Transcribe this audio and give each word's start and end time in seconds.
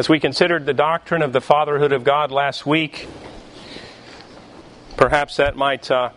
as 0.00 0.08
we 0.08 0.18
considered 0.18 0.64
the 0.64 0.72
doctrine 0.72 1.20
of 1.20 1.34
the 1.34 1.42
fatherhood 1.42 1.92
of 1.92 2.04
God 2.04 2.30
last 2.30 2.64
week, 2.64 3.06
perhaps 4.96 5.36
that 5.36 5.56
might 5.56 5.90
uh, 5.90 6.08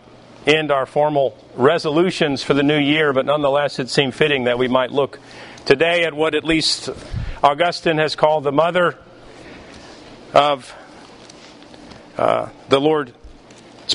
end 0.46 0.70
our 0.70 0.86
formal 0.86 1.36
resolutions 1.54 2.42
for 2.42 2.54
the 2.54 2.62
new 2.62 2.78
year, 2.78 3.12
but 3.12 3.26
nonetheless 3.26 3.78
it 3.78 3.90
seemed 3.90 4.14
fitting 4.14 4.44
that 4.44 4.56
we 4.56 4.68
might 4.68 4.90
look 4.90 5.20
today 5.66 6.04
at 6.04 6.14
what 6.14 6.34
at 6.34 6.44
least 6.44 6.88
Augustine 7.42 7.98
has 7.98 8.16
called 8.16 8.44
the 8.44 8.52
mother 8.52 8.98
of 10.32 10.74
uh, 12.16 12.48
the 12.70 12.80
Lord's 12.80 13.12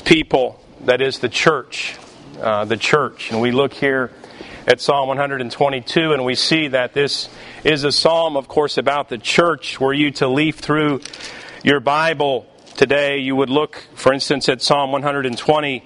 people, 0.04 0.62
that 0.82 1.00
is 1.00 1.18
the 1.18 1.28
church. 1.28 1.96
Uh, 2.40 2.64
the 2.64 2.76
church. 2.76 3.32
And 3.32 3.40
we 3.40 3.50
look 3.50 3.72
here 3.72 4.12
at 4.70 4.80
Psalm 4.80 5.08
122 5.08 6.12
and 6.12 6.24
we 6.24 6.36
see 6.36 6.68
that 6.68 6.94
this 6.94 7.28
is 7.64 7.82
a 7.82 7.90
psalm, 7.90 8.36
of 8.36 8.46
course, 8.46 8.78
about 8.78 9.08
the 9.08 9.18
church. 9.18 9.80
Were 9.80 9.92
you 9.92 10.12
to 10.12 10.28
leaf 10.28 10.60
through 10.60 11.00
your 11.64 11.80
Bible 11.80 12.46
today, 12.76 13.18
you 13.18 13.34
would 13.34 13.50
look, 13.50 13.84
for 13.96 14.12
instance, 14.12 14.48
at 14.48 14.62
Psalm 14.62 14.92
120 14.92 15.84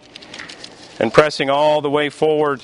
and 1.00 1.14
pressing 1.14 1.48
all 1.48 1.80
the 1.80 1.88
way 1.88 2.10
forward 2.10 2.62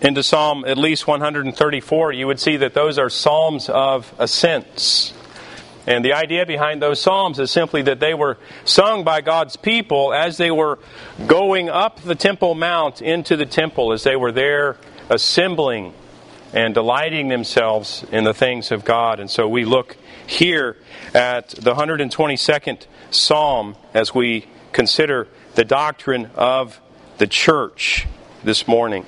into 0.00 0.22
Psalm 0.22 0.64
at 0.66 0.78
least 0.78 1.06
134, 1.06 2.12
you 2.12 2.26
would 2.26 2.40
see 2.40 2.56
that 2.56 2.72
those 2.72 2.98
are 2.98 3.10
psalms 3.10 3.68
of 3.68 4.14
ascents. 4.18 5.12
And 5.86 6.04
the 6.04 6.14
idea 6.14 6.44
behind 6.46 6.82
those 6.82 7.00
psalms 7.00 7.38
is 7.38 7.50
simply 7.50 7.82
that 7.82 8.00
they 8.00 8.12
were 8.12 8.38
sung 8.64 9.04
by 9.04 9.20
God's 9.20 9.56
people 9.56 10.12
as 10.12 10.36
they 10.36 10.50
were 10.50 10.80
going 11.26 11.68
up 11.68 12.02
the 12.02 12.16
Temple 12.16 12.54
Mount 12.56 13.00
into 13.00 13.36
the 13.36 13.46
temple, 13.46 13.92
as 13.92 14.02
they 14.02 14.16
were 14.16 14.32
there 14.32 14.76
assembling 15.08 15.94
and 16.52 16.74
delighting 16.74 17.28
themselves 17.28 18.04
in 18.10 18.24
the 18.24 18.34
things 18.34 18.72
of 18.72 18.84
God. 18.84 19.20
And 19.20 19.30
so 19.30 19.46
we 19.48 19.64
look 19.64 19.96
here 20.26 20.76
at 21.14 21.50
the 21.50 21.74
122nd 21.74 22.86
Psalm 23.10 23.76
as 23.94 24.14
we 24.14 24.46
consider 24.72 25.28
the 25.54 25.64
doctrine 25.64 26.30
of 26.34 26.80
the 27.18 27.26
church 27.26 28.06
this 28.42 28.66
morning. 28.66 29.06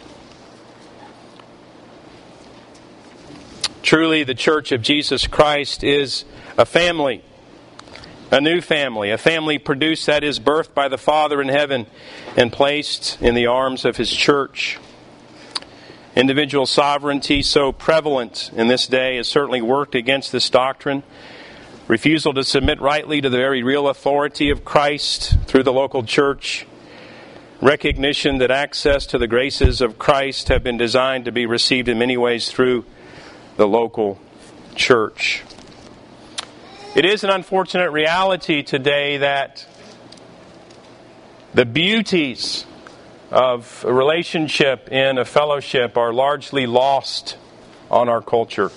Truly, 3.82 4.22
the 4.22 4.34
church 4.34 4.70
of 4.72 4.82
Jesus 4.82 5.26
Christ 5.26 5.82
is 5.82 6.24
a 6.58 6.66
family, 6.66 7.22
a 8.32 8.40
new 8.40 8.60
family, 8.60 9.12
a 9.12 9.16
family 9.16 9.58
produced 9.58 10.06
that 10.06 10.24
is 10.24 10.40
birthed 10.40 10.74
by 10.74 10.88
the 10.88 10.98
Father 10.98 11.40
in 11.40 11.48
heaven 11.48 11.86
and 12.36 12.52
placed 12.52 13.16
in 13.22 13.34
the 13.34 13.46
arms 13.46 13.84
of 13.84 13.96
His 13.96 14.12
church. 14.12 14.76
Individual 16.16 16.66
sovereignty, 16.66 17.42
so 17.42 17.70
prevalent 17.70 18.50
in 18.56 18.66
this 18.66 18.88
day, 18.88 19.16
has 19.18 19.28
certainly 19.28 19.62
worked 19.62 19.94
against 19.94 20.32
this 20.32 20.50
doctrine. 20.50 21.04
Refusal 21.86 22.34
to 22.34 22.42
submit 22.42 22.80
rightly 22.80 23.20
to 23.20 23.30
the 23.30 23.36
very 23.36 23.62
real 23.62 23.86
authority 23.88 24.50
of 24.50 24.64
Christ 24.64 25.38
through 25.46 25.62
the 25.62 25.72
local 25.72 26.02
church. 26.02 26.66
Recognition 27.62 28.38
that 28.38 28.50
access 28.50 29.06
to 29.06 29.18
the 29.18 29.28
graces 29.28 29.80
of 29.80 29.96
Christ 29.96 30.48
have 30.48 30.64
been 30.64 30.76
designed 30.76 31.24
to 31.26 31.32
be 31.32 31.46
received 31.46 31.88
in 31.88 31.98
many 31.98 32.16
ways 32.16 32.50
through 32.50 32.84
the 33.56 33.68
local 33.68 34.18
church. 34.74 35.44
It 36.94 37.04
is 37.04 37.22
an 37.22 37.28
unfortunate 37.28 37.90
reality 37.90 38.62
today 38.62 39.18
that 39.18 39.66
the 41.52 41.66
beauties 41.66 42.64
of 43.30 43.84
a 43.86 43.92
relationship 43.92 44.90
in 44.90 45.18
a 45.18 45.26
fellowship 45.26 45.98
are 45.98 46.14
largely 46.14 46.66
lost 46.66 47.36
on 47.90 48.08
our 48.08 48.22
culture. 48.22 48.72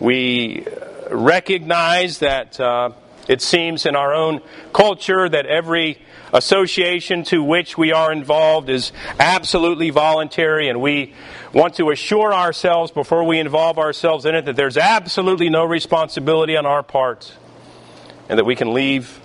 We 0.00 0.66
recognize 1.08 2.18
that 2.18 2.58
uh, 2.58 2.90
it 3.28 3.42
seems 3.42 3.86
in 3.86 3.94
our 3.94 4.12
own 4.12 4.40
culture 4.72 5.28
that 5.28 5.46
every 5.46 6.02
association 6.32 7.24
to 7.24 7.42
which 7.42 7.76
we 7.76 7.92
are 7.92 8.12
involved 8.12 8.68
is 8.68 8.92
absolutely 9.18 9.90
voluntary, 9.90 10.68
and 10.68 10.80
we 10.80 11.14
want 11.52 11.74
to 11.74 11.90
assure 11.90 12.32
ourselves 12.32 12.90
before 12.90 13.24
we 13.24 13.38
involve 13.38 13.78
ourselves 13.78 14.24
in 14.24 14.34
it 14.34 14.46
that 14.46 14.56
there's 14.56 14.76
absolutely 14.76 15.50
no 15.50 15.64
responsibility 15.64 16.56
on 16.56 16.66
our 16.66 16.82
part, 16.82 17.34
and 18.28 18.38
that 18.38 18.44
we 18.44 18.56
can 18.56 18.72
leave 18.72 19.20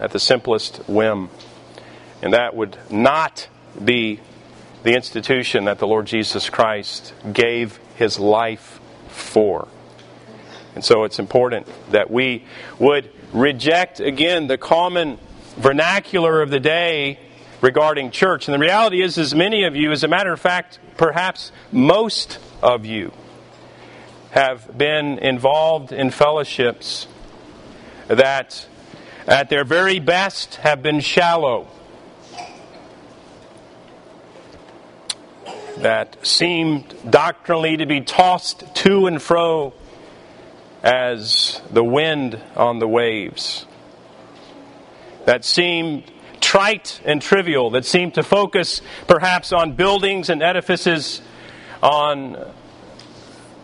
at 0.00 0.12
the 0.12 0.20
simplest 0.20 0.76
whim. 0.88 1.28
And 2.22 2.32
that 2.32 2.54
would 2.54 2.78
not 2.90 3.48
be 3.82 4.20
the 4.82 4.94
institution 4.94 5.64
that 5.64 5.78
the 5.78 5.86
Lord 5.86 6.06
Jesus 6.06 6.50
Christ 6.50 7.12
gave 7.32 7.78
his 7.96 8.18
life 8.18 8.80
for. 9.08 9.68
And 10.74 10.84
so 10.84 11.04
it's 11.04 11.18
important 11.18 11.68
that 11.90 12.10
we 12.10 12.44
would 12.78 13.10
reject, 13.32 14.00
again, 14.00 14.46
the 14.46 14.58
common 14.58 15.18
vernacular 15.56 16.42
of 16.42 16.50
the 16.50 16.60
day 16.60 17.18
regarding 17.60 18.10
church. 18.10 18.48
And 18.48 18.54
the 18.54 18.58
reality 18.58 19.02
is, 19.02 19.18
as 19.18 19.34
many 19.34 19.64
of 19.64 19.74
you, 19.74 19.92
as 19.92 20.04
a 20.04 20.08
matter 20.08 20.32
of 20.32 20.40
fact, 20.40 20.78
perhaps 20.96 21.52
most 21.72 22.38
of 22.62 22.84
you, 22.84 23.12
have 24.30 24.76
been 24.76 25.18
involved 25.18 25.92
in 25.92 26.10
fellowships 26.10 27.06
that, 28.08 28.66
at 29.26 29.48
their 29.48 29.64
very 29.64 30.00
best, 30.00 30.56
have 30.56 30.82
been 30.82 31.00
shallow 31.00 31.68
that 35.78 36.16
seemed 36.26 36.94
doctrinally 37.08 37.76
to 37.76 37.86
be 37.86 38.00
tossed 38.00 38.64
to 38.74 39.06
and 39.06 39.20
fro 39.20 39.72
as 40.82 41.60
the 41.70 41.84
wind 41.84 42.40
on 42.56 42.78
the 42.78 42.88
waves, 42.88 43.66
that 45.24 45.44
seemed 45.44 46.04
trite 46.40 47.00
and 47.04 47.20
trivial, 47.22 47.70
that 47.70 47.84
seemed 47.84 48.14
to 48.14 48.22
focus 48.22 48.80
perhaps 49.06 49.52
on 49.52 49.72
buildings 49.72 50.28
and 50.28 50.42
edifices, 50.42 51.22
on 51.82 52.52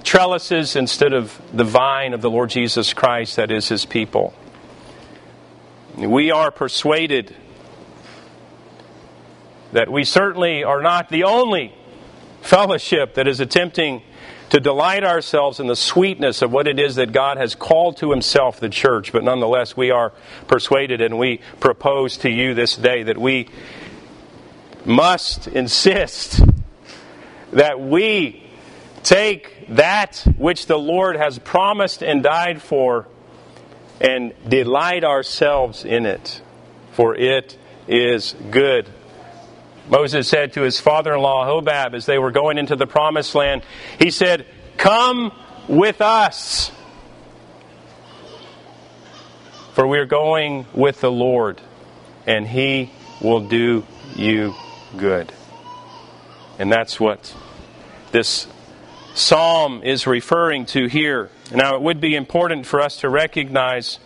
trellises 0.03 0.77
instead 0.77 1.13
of 1.13 1.41
the 1.53 1.65
vine 1.65 2.15
of 2.15 2.23
the 2.23 2.31
Lord 2.31 2.51
Jesus 2.51 2.93
Christ, 2.93 3.37
that 3.37 3.51
is 3.51 3.69
his 3.69 3.85
people. 3.85 4.33
We 5.97 6.31
are 6.31 6.51
persuaded 6.51 7.35
that 9.73 9.91
we 9.91 10.05
certainly 10.05 10.65
are 10.65 10.83
not 10.83 11.11
the 11.11 11.25
only 11.25 11.75
fellowship 12.41 13.15
that 13.15 13.29
is 13.29 13.41
attempting 13.41 14.03
to 14.51 14.61
delight 14.61 15.05
ourselves 15.05 15.61
in 15.61 15.67
the 15.67 15.77
sweetness 15.77 16.43
of 16.43 16.53
what 16.53 16.67
it 16.67 16.79
is 16.79 16.97
that 16.97 17.13
God 17.13 17.39
has 17.39 17.55
called 17.55 17.97
to 17.99 18.11
Himself 18.11 18.61
the 18.61 18.69
church. 18.69 19.13
But 19.13 19.25
nonetheless, 19.25 19.77
we 19.77 19.91
are 19.91 20.13
persuaded 20.49 21.01
and 21.01 21.19
we 21.19 21.41
propose 21.61 22.19
to 22.19 22.31
you 22.31 22.55
this 22.55 22.77
day 22.77 23.05
that 23.05 23.19
we 23.19 23.49
must 24.85 25.47
insist 25.47 26.41
that 27.53 27.81
we 27.81 28.43
take 29.03 29.69
that 29.69 30.25
which 30.37 30.67
the 30.67 30.79
Lord 30.79 31.17
has 31.17 31.39
promised 31.39 32.03
and 32.03 32.23
died 32.23 32.61
for 32.63 33.07
and 34.01 34.33
delight 34.49 35.05
ourselves 35.05 35.85
in 35.85 36.07
it, 36.07 36.41
for 36.93 37.15
it 37.15 37.57
is 37.87 38.35
good. 38.51 38.89
Moses 39.91 40.29
said 40.29 40.53
to 40.53 40.63
his 40.63 40.79
father 40.79 41.15
in 41.15 41.21
law, 41.21 41.45
Hobab, 41.45 41.95
as 41.95 42.07
they 42.07 42.19
were 42.19 42.31
going 42.31 42.59
into 42.59 42.77
the 42.77 42.87
promised 42.87 43.35
land, 43.35 43.63
he 43.99 44.13
said, 44.13 44.47
Come 44.77 45.33
with 45.67 46.01
us, 46.01 46.71
for 49.75 49.87
we 49.87 49.99
are 49.99 50.07
going 50.07 50.65
with 50.73 51.01
the 51.01 51.11
Lord, 51.11 51.61
and 52.25 52.47
he 52.47 52.93
will 53.21 53.41
do 53.41 53.85
you 54.15 54.55
good. 54.97 55.33
And 56.59 56.71
that's 56.71 57.01
what 57.01 57.35
this 58.13 58.47
psalm 59.15 59.83
is 59.83 60.07
referring 60.07 60.67
to 60.67 60.87
here. 60.87 61.31
Now, 61.53 61.75
it 61.75 61.83
would 61.83 62.01
be 62.01 62.15
important 62.15 62.65
for 62.65 62.81
us 62.81 62.99
to 62.99 63.09
recognize 63.09 63.99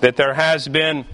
that 0.00 0.16
there 0.16 0.34
has 0.34 0.66
been, 0.66 1.04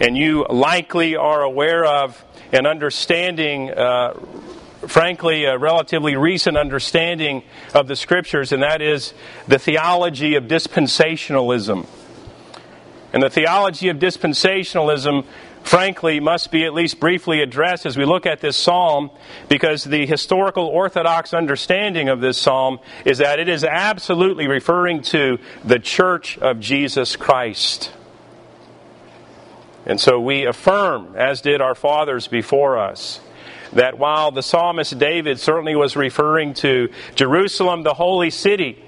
and 0.00 0.16
you 0.16 0.46
likely 0.48 1.16
are 1.16 1.42
aware 1.42 1.84
of, 1.84 2.24
an 2.52 2.66
understanding, 2.66 3.70
uh, 3.70 4.12
frankly, 4.86 5.44
a 5.46 5.56
relatively 5.56 6.16
recent 6.16 6.56
understanding 6.56 7.42
of 7.74 7.88
the 7.88 7.96
Scriptures, 7.96 8.52
and 8.52 8.62
that 8.62 8.82
is 8.82 9.14
the 9.48 9.58
theology 9.58 10.34
of 10.34 10.44
dispensationalism. 10.44 11.86
And 13.14 13.22
the 13.22 13.30
theology 13.30 13.88
of 13.88 13.98
dispensationalism, 13.98 15.26
frankly, 15.62 16.18
must 16.18 16.50
be 16.50 16.64
at 16.64 16.72
least 16.72 16.98
briefly 16.98 17.42
addressed 17.42 17.84
as 17.86 17.96
we 17.96 18.04
look 18.04 18.26
at 18.26 18.40
this 18.40 18.56
psalm, 18.56 19.10
because 19.48 19.84
the 19.84 20.06
historical 20.06 20.66
orthodox 20.66 21.34
understanding 21.34 22.08
of 22.08 22.20
this 22.20 22.38
psalm 22.38 22.78
is 23.04 23.18
that 23.18 23.38
it 23.38 23.48
is 23.48 23.64
absolutely 23.64 24.46
referring 24.46 25.02
to 25.02 25.38
the 25.64 25.78
church 25.78 26.38
of 26.38 26.58
Jesus 26.58 27.16
Christ. 27.16 27.92
And 29.86 30.00
so 30.00 30.20
we 30.20 30.46
affirm, 30.46 31.14
as 31.16 31.40
did 31.40 31.60
our 31.60 31.74
fathers 31.74 32.28
before 32.28 32.78
us, 32.78 33.20
that 33.72 33.98
while 33.98 34.30
the 34.30 34.42
psalmist 34.42 34.98
David 34.98 35.40
certainly 35.40 35.74
was 35.74 35.96
referring 35.96 36.54
to 36.54 36.90
Jerusalem, 37.14 37.82
the 37.82 37.94
holy 37.94 38.30
city, 38.30 38.82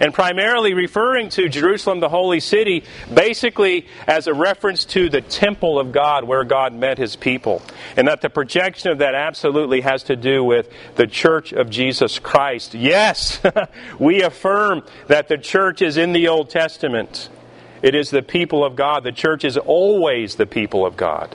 and 0.00 0.12
primarily 0.12 0.74
referring 0.74 1.28
to 1.28 1.48
Jerusalem, 1.48 2.00
the 2.00 2.08
holy 2.08 2.40
city, 2.40 2.82
basically 3.12 3.86
as 4.08 4.26
a 4.26 4.34
reference 4.34 4.84
to 4.86 5.08
the 5.08 5.20
temple 5.20 5.78
of 5.78 5.92
God 5.92 6.24
where 6.24 6.42
God 6.42 6.74
met 6.74 6.98
his 6.98 7.14
people. 7.14 7.62
And 7.96 8.08
that 8.08 8.20
the 8.20 8.28
projection 8.28 8.90
of 8.90 8.98
that 8.98 9.14
absolutely 9.14 9.82
has 9.82 10.02
to 10.04 10.16
do 10.16 10.42
with 10.42 10.68
the 10.96 11.06
church 11.06 11.52
of 11.52 11.70
Jesus 11.70 12.18
Christ. 12.18 12.74
Yes, 12.74 13.40
we 14.00 14.22
affirm 14.22 14.82
that 15.06 15.28
the 15.28 15.38
church 15.38 15.82
is 15.82 15.96
in 15.96 16.12
the 16.12 16.26
Old 16.26 16.50
Testament. 16.50 17.28
It 17.82 17.94
is 17.94 18.10
the 18.10 18.22
people 18.22 18.64
of 18.64 18.76
God. 18.76 19.04
The 19.04 19.12
church 19.12 19.44
is 19.44 19.56
always 19.56 20.36
the 20.36 20.46
people 20.46 20.86
of 20.86 20.96
God. 20.96 21.34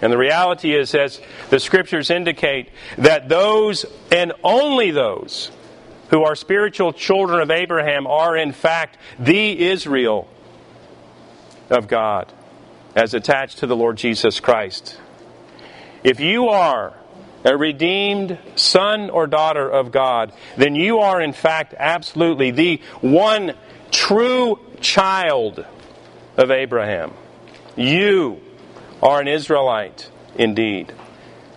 And 0.00 0.12
the 0.12 0.18
reality 0.18 0.74
is, 0.74 0.94
as 0.94 1.20
the 1.50 1.60
scriptures 1.60 2.10
indicate, 2.10 2.70
that 2.98 3.28
those 3.28 3.84
and 4.10 4.32
only 4.42 4.90
those 4.90 5.50
who 6.10 6.24
are 6.24 6.34
spiritual 6.34 6.92
children 6.92 7.40
of 7.40 7.50
Abraham 7.50 8.06
are 8.06 8.36
in 8.36 8.52
fact 8.52 8.98
the 9.18 9.60
Israel 9.66 10.28
of 11.70 11.88
God 11.88 12.32
as 12.94 13.14
attached 13.14 13.58
to 13.58 13.66
the 13.66 13.76
Lord 13.76 13.96
Jesus 13.96 14.40
Christ. 14.40 15.00
If 16.04 16.20
you 16.20 16.48
are 16.48 16.94
a 17.44 17.56
redeemed 17.56 18.38
son 18.56 19.08
or 19.08 19.26
daughter 19.26 19.68
of 19.68 19.90
God, 19.90 20.32
then 20.56 20.74
you 20.74 20.98
are 20.98 21.20
in 21.20 21.32
fact 21.32 21.74
absolutely 21.78 22.50
the 22.50 22.80
one 23.00 23.54
true 23.90 24.58
child 24.82 25.64
of 26.36 26.50
Abraham. 26.50 27.12
You 27.76 28.40
are 29.02 29.20
an 29.20 29.28
Israelite 29.28 30.10
indeed. 30.36 30.92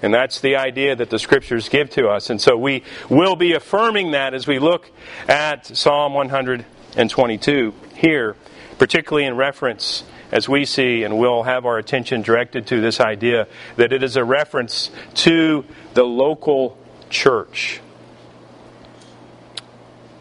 And 0.02 0.14
that's 0.14 0.40
the 0.40 0.58
idea 0.58 0.96
that 0.96 1.10
the 1.10 1.20
scriptures 1.20 1.70
give 1.70 1.90
to 1.92 2.08
us. 2.08 2.30
And 2.30 2.40
so 2.40 2.56
we 2.58 2.84
will 3.10 3.36
be 3.36 3.54
affirming 3.54 4.12
that 4.12 4.34
as 4.34 4.46
we 4.46 4.60
look 4.60 4.92
at 5.28 5.66
Psalm 5.66 6.14
122 6.14 7.74
here, 7.96 8.36
particularly 8.78 9.26
in 9.26 9.36
reference, 9.36 10.04
as 10.32 10.50
we 10.50 10.66
see, 10.66 11.04
and 11.04 11.18
we'll 11.18 11.44
have 11.44 11.66
our 11.66 11.78
attention 11.78 12.22
directed 12.22 12.68
to 12.68 12.82
this 12.82 13.00
idea 13.00 13.48
that 13.78 13.94
it 13.94 14.04
is 14.04 14.16
a 14.16 14.24
reference 14.24 14.92
to 15.14 15.66
the 15.94 16.04
local 16.04 16.78
church. 17.10 17.80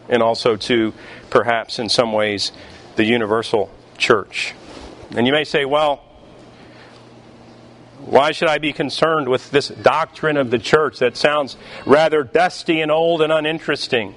And 0.07 0.23
also 0.23 0.55
to, 0.55 0.93
perhaps 1.29 1.79
in 1.79 1.89
some 1.89 2.13
ways, 2.13 2.51
the 2.95 3.05
universal 3.05 3.69
church. 3.97 4.53
And 5.15 5.25
you 5.27 5.33
may 5.33 5.43
say, 5.43 5.65
well, 5.65 6.03
why 7.99 8.31
should 8.31 8.49
I 8.49 8.59
be 8.59 8.73
concerned 8.73 9.27
with 9.27 9.49
this 9.51 9.69
doctrine 9.69 10.37
of 10.37 10.51
the 10.51 10.59
church 10.59 10.99
that 10.99 11.17
sounds 11.17 11.57
rather 11.85 12.23
dusty 12.23 12.81
and 12.81 12.91
old 12.91 13.21
and 13.21 13.31
uninteresting? 13.31 14.15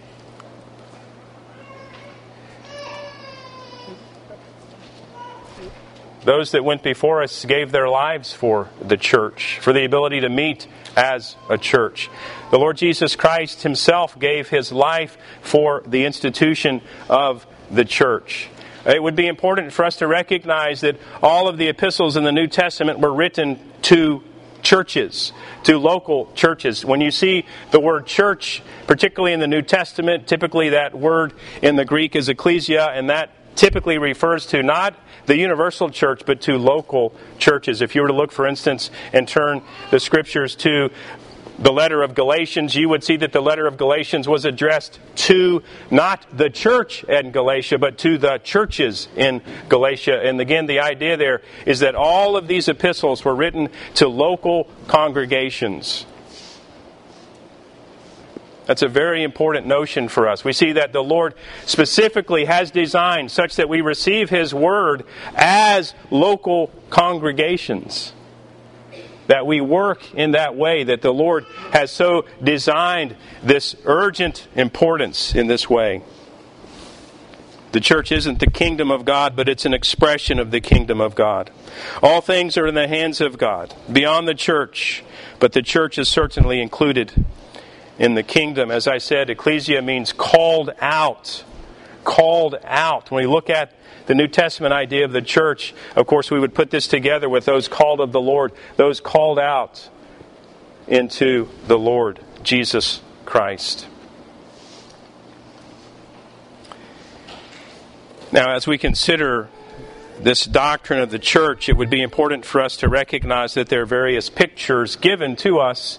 Those 6.24 6.50
that 6.50 6.62
went 6.62 6.82
before 6.82 7.22
us 7.22 7.46
gave 7.46 7.72
their 7.72 7.88
lives 7.88 8.34
for 8.34 8.68
the 8.82 8.98
church, 8.98 9.58
for 9.62 9.72
the 9.72 9.86
ability 9.86 10.20
to 10.20 10.28
meet 10.28 10.66
as 10.94 11.36
a 11.48 11.56
church. 11.56 12.10
The 12.50 12.58
Lord 12.58 12.76
Jesus 12.76 13.16
Christ 13.16 13.62
Himself 13.62 14.18
gave 14.18 14.50
His 14.50 14.70
life 14.70 15.16
for 15.40 15.82
the 15.86 16.04
institution 16.04 16.82
of 17.08 17.46
the 17.70 17.86
church. 17.86 18.50
It 18.86 19.02
would 19.02 19.16
be 19.16 19.26
important 19.26 19.72
for 19.72 19.84
us 19.84 19.96
to 19.96 20.06
recognize 20.06 20.80
that 20.82 20.96
all 21.22 21.48
of 21.48 21.58
the 21.58 21.68
epistles 21.68 22.16
in 22.16 22.24
the 22.24 22.32
New 22.32 22.46
Testament 22.46 23.00
were 23.00 23.12
written 23.12 23.58
to 23.82 24.22
churches, 24.62 25.32
to 25.64 25.78
local 25.78 26.30
churches. 26.34 26.84
When 26.84 27.00
you 27.00 27.10
see 27.10 27.44
the 27.70 27.80
word 27.80 28.06
church, 28.06 28.62
particularly 28.86 29.32
in 29.32 29.40
the 29.40 29.46
New 29.46 29.62
Testament, 29.62 30.26
typically 30.26 30.70
that 30.70 30.94
word 30.94 31.32
in 31.62 31.76
the 31.76 31.84
Greek 31.84 32.16
is 32.16 32.28
ecclesia, 32.28 32.86
and 32.86 33.10
that 33.10 33.30
typically 33.56 33.98
refers 33.98 34.46
to 34.46 34.62
not 34.62 34.94
the 35.26 35.36
universal 35.36 35.90
church, 35.90 36.22
but 36.24 36.40
to 36.42 36.56
local 36.56 37.12
churches. 37.38 37.82
If 37.82 37.94
you 37.94 38.02
were 38.02 38.08
to 38.08 38.14
look, 38.14 38.32
for 38.32 38.46
instance, 38.46 38.90
and 39.12 39.28
turn 39.28 39.62
the 39.90 40.00
scriptures 40.00 40.54
to 40.56 40.90
the 41.58 41.72
letter 41.72 42.02
of 42.02 42.14
Galatians, 42.14 42.76
you 42.76 42.88
would 42.88 43.02
see 43.02 43.16
that 43.16 43.32
the 43.32 43.40
letter 43.40 43.66
of 43.66 43.76
Galatians 43.76 44.28
was 44.28 44.44
addressed 44.44 45.00
to 45.16 45.62
not 45.90 46.24
the 46.32 46.50
church 46.50 47.02
in 47.04 47.32
Galatia, 47.32 47.78
but 47.78 47.98
to 47.98 48.16
the 48.16 48.38
churches 48.38 49.08
in 49.16 49.42
Galatia. 49.68 50.20
And 50.22 50.40
again, 50.40 50.66
the 50.66 50.80
idea 50.80 51.16
there 51.16 51.42
is 51.66 51.80
that 51.80 51.96
all 51.96 52.36
of 52.36 52.46
these 52.46 52.68
epistles 52.68 53.24
were 53.24 53.34
written 53.34 53.70
to 53.94 54.06
local 54.06 54.68
congregations. 54.86 56.06
That's 58.66 58.82
a 58.82 58.88
very 58.88 59.22
important 59.22 59.66
notion 59.66 60.08
for 60.08 60.28
us. 60.28 60.44
We 60.44 60.52
see 60.52 60.72
that 60.72 60.92
the 60.92 61.02
Lord 61.02 61.34
specifically 61.64 62.44
has 62.44 62.70
designed 62.70 63.30
such 63.30 63.56
that 63.56 63.68
we 63.68 63.80
receive 63.80 64.30
His 64.30 64.54
Word 64.54 65.04
as 65.34 65.94
local 66.10 66.70
congregations 66.90 68.12
that 69.28 69.46
we 69.46 69.60
work 69.60 70.12
in 70.14 70.32
that 70.32 70.56
way, 70.56 70.84
that 70.84 71.00
the 71.00 71.12
Lord 71.12 71.46
has 71.70 71.90
so 71.90 72.24
designed 72.42 73.16
this 73.42 73.76
urgent 73.84 74.48
importance 74.56 75.34
in 75.34 75.46
this 75.46 75.70
way. 75.70 76.02
The 77.70 77.80
church 77.80 78.10
isn't 78.10 78.40
the 78.40 78.50
kingdom 78.50 78.90
of 78.90 79.04
God, 79.04 79.36
but 79.36 79.48
it's 79.48 79.66
an 79.66 79.74
expression 79.74 80.38
of 80.38 80.50
the 80.50 80.60
kingdom 80.60 81.02
of 81.02 81.14
God. 81.14 81.50
All 82.02 82.22
things 82.22 82.56
are 82.56 82.66
in 82.66 82.74
the 82.74 82.88
hands 82.88 83.20
of 83.20 83.36
God, 83.36 83.74
beyond 83.92 84.26
the 84.26 84.34
church, 84.34 85.04
but 85.38 85.52
the 85.52 85.62
church 85.62 85.98
is 85.98 86.08
certainly 86.08 86.62
included 86.62 87.24
in 87.98 88.14
the 88.14 88.22
kingdom. 88.22 88.70
As 88.70 88.88
I 88.88 88.96
said, 88.96 89.28
ecclesia 89.28 89.82
means 89.82 90.14
called 90.14 90.70
out. 90.80 91.44
Called 92.04 92.56
out. 92.64 93.10
When 93.10 93.22
we 93.22 93.30
look 93.30 93.50
at 93.50 93.72
the 94.08 94.14
New 94.14 94.26
Testament 94.26 94.72
idea 94.72 95.04
of 95.04 95.12
the 95.12 95.20
church, 95.20 95.74
of 95.94 96.06
course, 96.06 96.30
we 96.30 96.40
would 96.40 96.54
put 96.54 96.70
this 96.70 96.88
together 96.88 97.28
with 97.28 97.44
those 97.44 97.68
called 97.68 98.00
of 98.00 98.10
the 98.10 98.20
Lord, 98.20 98.52
those 98.76 99.00
called 99.00 99.38
out 99.38 99.90
into 100.86 101.46
the 101.66 101.78
Lord 101.78 102.18
Jesus 102.42 103.02
Christ. 103.26 103.86
Now, 108.32 108.54
as 108.54 108.66
we 108.66 108.78
consider 108.78 109.50
this 110.18 110.46
doctrine 110.46 111.00
of 111.00 111.10
the 111.10 111.18
church, 111.18 111.68
it 111.68 111.76
would 111.76 111.90
be 111.90 112.00
important 112.00 112.46
for 112.46 112.62
us 112.62 112.78
to 112.78 112.88
recognize 112.88 113.52
that 113.54 113.68
there 113.68 113.82
are 113.82 113.86
various 113.86 114.30
pictures 114.30 114.96
given 114.96 115.36
to 115.36 115.58
us 115.58 115.98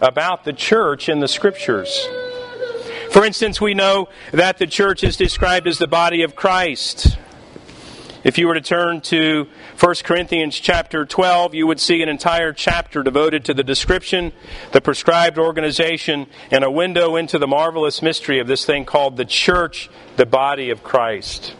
about 0.00 0.44
the 0.44 0.52
church 0.52 1.08
in 1.08 1.18
the 1.18 1.28
scriptures. 1.28 2.06
For 3.16 3.24
instance, 3.24 3.62
we 3.62 3.72
know 3.72 4.10
that 4.32 4.58
the 4.58 4.66
church 4.66 5.02
is 5.02 5.16
described 5.16 5.66
as 5.66 5.78
the 5.78 5.86
body 5.86 6.20
of 6.20 6.36
Christ. 6.36 7.16
If 8.24 8.36
you 8.36 8.46
were 8.46 8.52
to 8.52 8.60
turn 8.60 9.00
to 9.00 9.48
1 9.80 9.94
Corinthians 10.04 10.60
chapter 10.60 11.06
12, 11.06 11.54
you 11.54 11.66
would 11.66 11.80
see 11.80 12.02
an 12.02 12.10
entire 12.10 12.52
chapter 12.52 13.02
devoted 13.02 13.46
to 13.46 13.54
the 13.54 13.64
description, 13.64 14.34
the 14.72 14.82
prescribed 14.82 15.38
organization, 15.38 16.26
and 16.50 16.62
a 16.62 16.70
window 16.70 17.16
into 17.16 17.38
the 17.38 17.46
marvelous 17.46 18.02
mystery 18.02 18.38
of 18.38 18.48
this 18.48 18.66
thing 18.66 18.84
called 18.84 19.16
the 19.16 19.24
church, 19.24 19.88
the 20.18 20.26
body 20.26 20.68
of 20.68 20.82
Christ. 20.82 21.54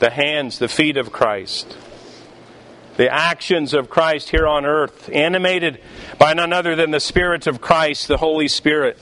The 0.00 0.10
hands, 0.10 0.58
the 0.58 0.66
feet 0.66 0.96
of 0.96 1.12
Christ. 1.12 1.78
The 2.96 3.08
actions 3.08 3.74
of 3.74 3.88
Christ 3.88 4.30
here 4.30 4.48
on 4.48 4.66
earth, 4.66 5.08
animated 5.12 5.80
by 6.18 6.34
none 6.34 6.52
other 6.52 6.74
than 6.74 6.90
the 6.90 6.98
Spirit 6.98 7.46
of 7.46 7.60
Christ, 7.60 8.08
the 8.08 8.16
Holy 8.16 8.48
Spirit. 8.48 9.00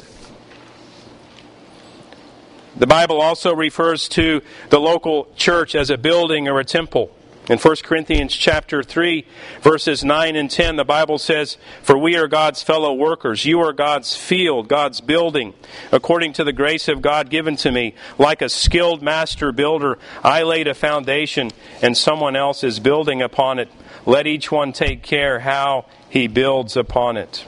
The 2.78 2.87
Bible 2.87 3.20
also 3.20 3.52
refers 3.52 4.08
to 4.11 4.40
the 4.70 4.78
local 4.78 5.26
church 5.37 5.75
as 5.75 5.90
a 5.90 5.99
building 5.99 6.47
or 6.47 6.61
a 6.61 6.64
temple. 6.64 7.11
In 7.50 7.58
1 7.58 7.76
Corinthians 7.82 8.37
chapter 8.37 8.85
3 8.85 9.26
verses 9.62 10.04
9 10.04 10.37
and 10.37 10.49
10 10.49 10.76
the 10.76 10.85
Bible 10.85 11.18
says, 11.18 11.56
"For 11.82 11.99
we 11.99 12.14
are 12.14 12.28
God's 12.28 12.62
fellow 12.62 12.92
workers, 12.92 13.44
you 13.44 13.58
are 13.61 13.73
God's 13.73 14.14
field, 14.14 14.68
God's 14.68 15.00
building, 15.00 15.54
according 15.90 16.35
to 16.35 16.44
the 16.44 16.52
grace 16.52 16.87
of 16.87 17.02
God 17.02 17.30
given 17.30 17.56
to 17.56 17.73
me, 17.73 17.94
like 18.16 18.42
a 18.42 18.49
skilled 18.49 19.02
master 19.02 19.50
builder, 19.50 19.99
I 20.23 20.42
laid 20.44 20.68
a 20.68 20.75
foundation 20.75 21.50
and 21.82 21.97
someone 21.97 22.37
else 22.37 22.62
is 22.62 22.78
building 22.78 23.23
upon 23.23 23.58
it. 23.58 23.70
Let 24.06 24.28
each 24.28 24.52
one 24.52 24.73
take 24.73 25.02
care 25.02 25.40
how 25.40 25.87
he 26.08 26.28
builds 26.28 26.76
upon 26.76 27.16
it." 27.16 27.44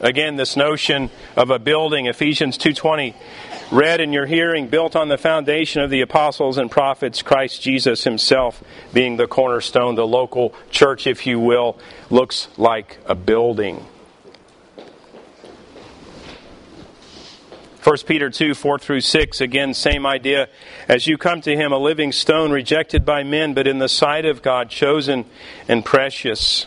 Again, 0.00 0.36
this 0.36 0.56
notion 0.56 1.10
of 1.36 1.50
a 1.50 1.58
building, 1.58 2.06
Ephesians 2.06 2.56
2:20, 2.56 3.14
read 3.70 4.00
in 4.00 4.12
your 4.12 4.26
hearing, 4.26 4.68
built 4.68 4.96
on 4.96 5.08
the 5.08 5.18
foundation 5.18 5.82
of 5.82 5.90
the 5.90 6.00
apostles 6.00 6.56
and 6.56 6.70
prophets, 6.70 7.20
Christ 7.20 7.60
Jesus 7.60 8.04
himself 8.04 8.64
being 8.94 9.16
the 9.16 9.26
cornerstone, 9.26 9.96
the 9.96 10.06
local 10.06 10.54
church, 10.70 11.06
if 11.06 11.26
you 11.26 11.38
will, 11.38 11.78
looks 12.08 12.48
like 12.56 12.98
a 13.06 13.14
building. 13.14 13.86
1 17.82 17.96
Peter 18.06 18.28
2, 18.28 18.54
4 18.54 18.78
through 18.78 19.00
6, 19.00 19.40
again, 19.40 19.72
same 19.72 20.04
idea. 20.04 20.48
As 20.86 21.06
you 21.06 21.16
come 21.16 21.40
to 21.40 21.56
him, 21.56 21.72
a 21.72 21.78
living 21.78 22.12
stone 22.12 22.52
rejected 22.52 23.06
by 23.06 23.22
men, 23.22 23.54
but 23.54 23.66
in 23.66 23.78
the 23.78 23.88
sight 23.88 24.26
of 24.26 24.42
God, 24.42 24.68
chosen 24.68 25.24
and 25.66 25.82
precious. 25.82 26.66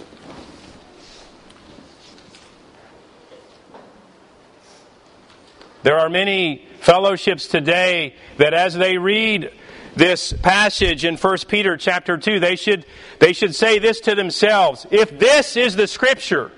There 5.83 5.97
are 5.97 6.09
many 6.09 6.67
fellowships 6.79 7.47
today 7.47 8.15
that 8.37 8.53
as 8.53 8.75
they 8.75 8.97
read 8.97 9.51
this 9.95 10.31
passage 10.31 11.05
in 11.05 11.17
1 11.17 11.37
Peter 11.47 11.75
chapter 11.75 12.17
2, 12.17 12.39
they 12.39 12.55
should, 12.55 12.85
they 13.19 13.33
should 13.33 13.55
say 13.55 13.79
this 13.79 13.99
to 14.01 14.15
themselves. 14.15 14.85
If 14.91 15.17
this 15.17 15.57
is 15.57 15.75
the 15.75 15.87
scripture, 15.87 16.51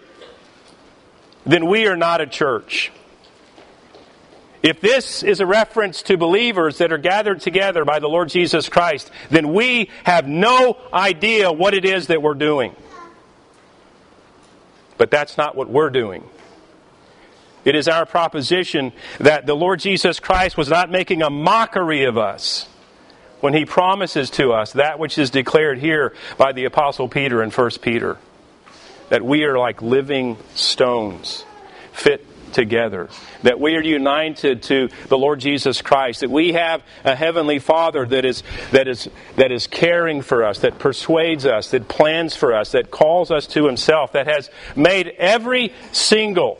then 1.46 1.68
we 1.68 1.88
are 1.88 1.96
not 1.96 2.22
a 2.22 2.27
church. 2.27 2.92
If 4.62 4.80
this 4.80 5.24
is 5.24 5.42
a 5.42 5.46
reference 5.46 6.01
to 6.03 6.18
believers 6.18 6.77
that 6.77 6.94
are 6.94 6.98
gathered 6.98 7.42
together 7.42 7.84
by 7.84 8.00
the 8.00 8.08
Lord 8.08 8.30
Jesus 8.30 8.70
Christ, 8.70 9.12
then 9.30 9.53
we 9.53 9.89
have 10.06 10.27
no 10.27 10.77
idea 10.94 11.51
what 11.51 11.74
it 11.74 11.84
is 11.84 12.08
that 12.08 12.22
we're 12.22 12.34
doing. 12.34 12.75
But 14.98 15.12
that's 15.12 15.38
not 15.38 15.56
what 15.56 15.70
we're 15.70 15.89
doing. 15.89 16.24
It 17.65 17.75
is 17.75 17.88
our 17.88 18.05
proposition 18.05 18.91
that 19.20 19.46
the 19.46 19.55
Lord 19.55 19.79
Jesus 19.79 20.20
Christ 20.20 20.58
was 20.58 20.70
not 20.70 20.91
making 20.91 21.22
a 21.22 21.29
mockery 21.29 22.03
of 22.03 22.17
us 22.17 22.67
when 23.39 23.53
he 23.53 23.65
promises 23.65 24.29
to 24.32 24.53
us 24.53 24.74
that 24.74 25.00
which 25.00 25.17
is 25.17 25.29
declared 25.29 25.77
here 25.77 26.13
by 26.38 26.51
the 26.51 26.65
Apostle 26.65 27.08
Peter 27.08 27.43
in 27.43 27.51
1 27.51 27.72
Peter 27.82 28.17
that 29.10 29.24
we 29.24 29.43
are 29.43 29.58
like 29.58 29.82
living 29.82 30.38
stones, 30.55 31.46
fit 31.91 32.25
together. 32.53 33.10
That 33.41 33.60
we 33.60 33.75
are 33.75 33.82
united 33.82 34.63
to 34.63 34.89
the 35.08 35.17
Lord 35.17 35.39
Jesus 35.39 35.82
Christ. 35.82 36.22
That 36.22 36.29
we 36.29 36.53
have 36.53 36.84
a 37.03 37.15
heavenly 37.15 37.60
Father 37.60 38.05
that 38.05 38.25
is, 38.25 38.43
that 38.72 38.88
is, 38.88 39.10
that 39.36 39.51
is 39.51 39.67
caring 39.67 40.22
for 40.22 40.43
us, 40.43 40.60
that 40.60 40.79
persuades 40.79 41.46
us, 41.46 41.72
that 41.72 41.88
plans 41.88 42.36
for 42.36 42.55
us, 42.55 42.72
that 42.72 42.91
calls 42.91 43.32
us 43.32 43.48
to 43.48 43.65
Himself, 43.65 44.13
that 44.13 44.27
has 44.27 44.50
made 44.75 45.08
every 45.17 45.74
single 45.91 46.60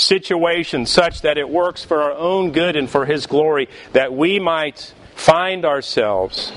situation 0.00 0.86
such 0.86 1.22
that 1.22 1.38
it 1.38 1.48
works 1.48 1.84
for 1.84 2.02
our 2.02 2.12
own 2.12 2.52
good 2.52 2.76
and 2.76 2.88
for 2.88 3.06
His 3.06 3.26
glory, 3.26 3.68
that 3.92 4.12
we 4.12 4.38
might 4.38 4.92
find 5.14 5.64
ourselves 5.64 6.52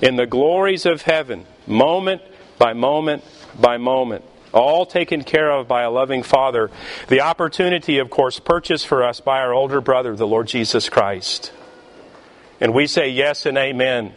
in 0.00 0.16
the 0.16 0.26
glories 0.26 0.84
of 0.86 1.02
heaven, 1.02 1.46
moment 1.66 2.22
by 2.58 2.72
moment 2.72 3.24
by 3.60 3.76
moment, 3.76 4.24
all 4.52 4.84
taken 4.86 5.22
care 5.22 5.50
of 5.50 5.68
by 5.68 5.82
a 5.82 5.90
loving 5.90 6.22
Father. 6.22 6.70
The 7.08 7.20
opportunity, 7.20 7.98
of 7.98 8.10
course, 8.10 8.40
purchased 8.40 8.86
for 8.86 9.02
us 9.02 9.20
by 9.20 9.40
our 9.40 9.52
older 9.52 9.80
brother, 9.80 10.16
the 10.16 10.26
Lord 10.26 10.48
Jesus 10.48 10.88
Christ. 10.88 11.52
And 12.60 12.74
we 12.74 12.86
say 12.86 13.10
yes 13.10 13.46
and 13.46 13.56
amen. 13.58 14.14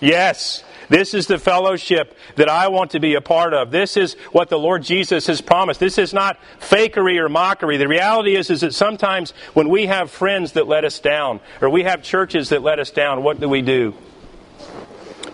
Yes, 0.00 0.64
this 0.90 1.14
is 1.14 1.28
the 1.28 1.38
fellowship 1.38 2.18
that 2.34 2.48
I 2.48 2.66
want 2.66 2.90
to 2.90 3.00
be 3.00 3.14
a 3.14 3.20
part 3.20 3.54
of. 3.54 3.70
This 3.70 3.96
is 3.96 4.14
what 4.32 4.48
the 4.48 4.58
Lord 4.58 4.82
Jesus 4.82 5.28
has 5.28 5.40
promised. 5.40 5.78
This 5.78 5.98
is 5.98 6.12
not 6.12 6.36
fakery 6.58 7.16
or 7.18 7.28
mockery. 7.28 7.76
The 7.76 7.86
reality 7.86 8.34
is, 8.34 8.50
is 8.50 8.62
that 8.62 8.74
sometimes 8.74 9.30
when 9.54 9.68
we 9.68 9.86
have 9.86 10.10
friends 10.10 10.52
that 10.52 10.66
let 10.66 10.84
us 10.84 10.98
down, 10.98 11.38
or 11.60 11.70
we 11.70 11.84
have 11.84 12.02
churches 12.02 12.48
that 12.48 12.62
let 12.62 12.80
us 12.80 12.90
down, 12.90 13.22
what 13.22 13.38
do 13.38 13.48
we 13.48 13.62
do? 13.62 13.94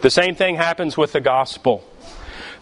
The 0.03 0.11
same 0.11 0.35
thing 0.35 0.57
happens 0.57 0.95
with 0.95 1.13
the 1.13 1.23
gospel. 1.23 1.83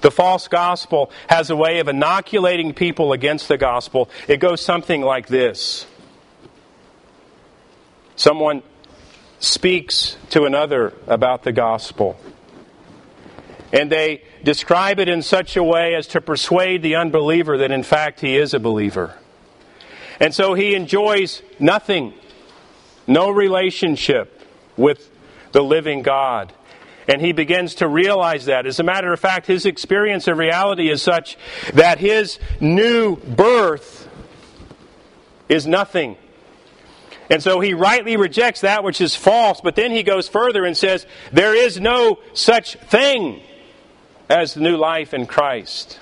The 0.01 0.13
false 0.13 0.47
gospel 0.47 1.11
has 1.29 1.51
a 1.51 1.57
way 1.57 1.81
of 1.81 1.89
inoculating 1.89 2.75
people 2.75 3.13
against 3.13 3.49
the 3.49 3.59
gospel. 3.59 4.09
It 4.29 4.39
goes 4.39 4.61
something 4.61 5.03
like 5.03 5.27
this 5.27 5.85
Someone 8.15 8.63
speaks 9.41 10.17
to 10.31 10.45
another 10.45 10.93
about 11.09 11.43
the 11.43 11.51
gospel 11.51 12.17
and 13.75 13.90
they 13.90 14.23
describe 14.45 15.00
it 15.00 15.09
in 15.09 15.21
such 15.21 15.57
a 15.57 15.62
way 15.62 15.97
as 15.97 16.07
to 16.07 16.21
persuade 16.21 16.81
the 16.81 16.95
unbeliever 16.95 17.59
that 17.59 17.73
in 17.73 17.83
fact 17.83 18.21
he 18.21 18.37
is 18.37 18.54
a 18.54 18.61
believer. 18.61 19.19
And 20.21 20.33
so 20.33 20.54
he 20.54 20.76
enjoys 20.76 21.43
nothing, 21.59 22.14
no 23.09 23.31
relationship 23.31 24.40
with 24.76 25.11
the 25.50 25.61
living 25.61 26.02
God. 26.02 26.52
And 27.09 27.21
he 27.21 27.33
begins 27.33 27.75
to 27.76 27.88
realize 27.88 28.45
that. 28.45 28.64
As 28.64 28.78
a 28.78 28.85
matter 28.85 29.12
of 29.12 29.19
fact, 29.19 29.49
his 29.49 29.66
experience 29.66 30.28
of 30.28 30.38
reality 30.38 30.88
is 30.88 31.02
such 31.02 31.37
that 31.75 31.99
his 31.99 32.38
new 32.61 33.16
birth 33.16 34.09
is 35.49 35.66
nothing. 35.66 36.16
And 37.28 37.43
so 37.43 37.59
he 37.59 37.75
rightly 37.75 38.16
rejects 38.16 38.61
that 38.61 38.85
which 38.85 39.00
is 39.00 39.16
false, 39.16 39.61
but 39.61 39.75
then 39.75 39.90
he 39.90 40.04
goes 40.04 40.28
further 40.28 40.64
and 40.64 40.76
says, 40.76 41.07
There 41.33 41.57
is 41.57 41.81
no 41.81 42.21
such 42.35 42.76
thing 42.76 43.43
as 44.28 44.57
new 44.57 44.76
life 44.76 45.14
in 45.14 45.26
Christ. 45.26 45.99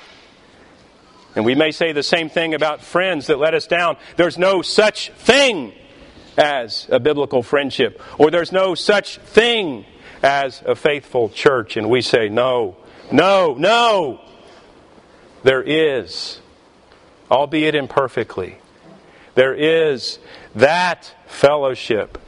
And 1.35 1.45
we 1.45 1.55
may 1.55 1.71
say 1.71 1.93
the 1.93 2.03
same 2.03 2.29
thing 2.29 2.55
about 2.55 2.83
friends 2.83 3.29
that 3.29 3.39
let 3.39 3.55
us 3.55 3.67
down. 3.67 3.97
There's 4.17 4.39
no 4.39 4.63
such 4.63 5.11
thing 5.13 5.73
as 6.37 6.87
a 6.91 7.01
biblical 7.01 7.43
friendship, 7.43 8.01
or 8.19 8.31
there's 8.31 8.53
no 8.53 8.75
such 8.75 9.19
thing 9.19 9.85
as 10.23 10.63
a 10.65 10.75
faithful 10.75 11.29
church. 11.29 11.77
And 11.77 11.91
we 11.91 12.03
say, 12.03 12.29
no, 12.29 12.77
no, 13.11 13.55
no. 13.55 14.21
There 15.43 15.63
is, 15.63 16.41
albeit 17.31 17.75
imperfectly, 17.75 18.59
there 19.35 19.55
is 19.55 20.19
that 20.55 21.15
fellowship 21.27 22.19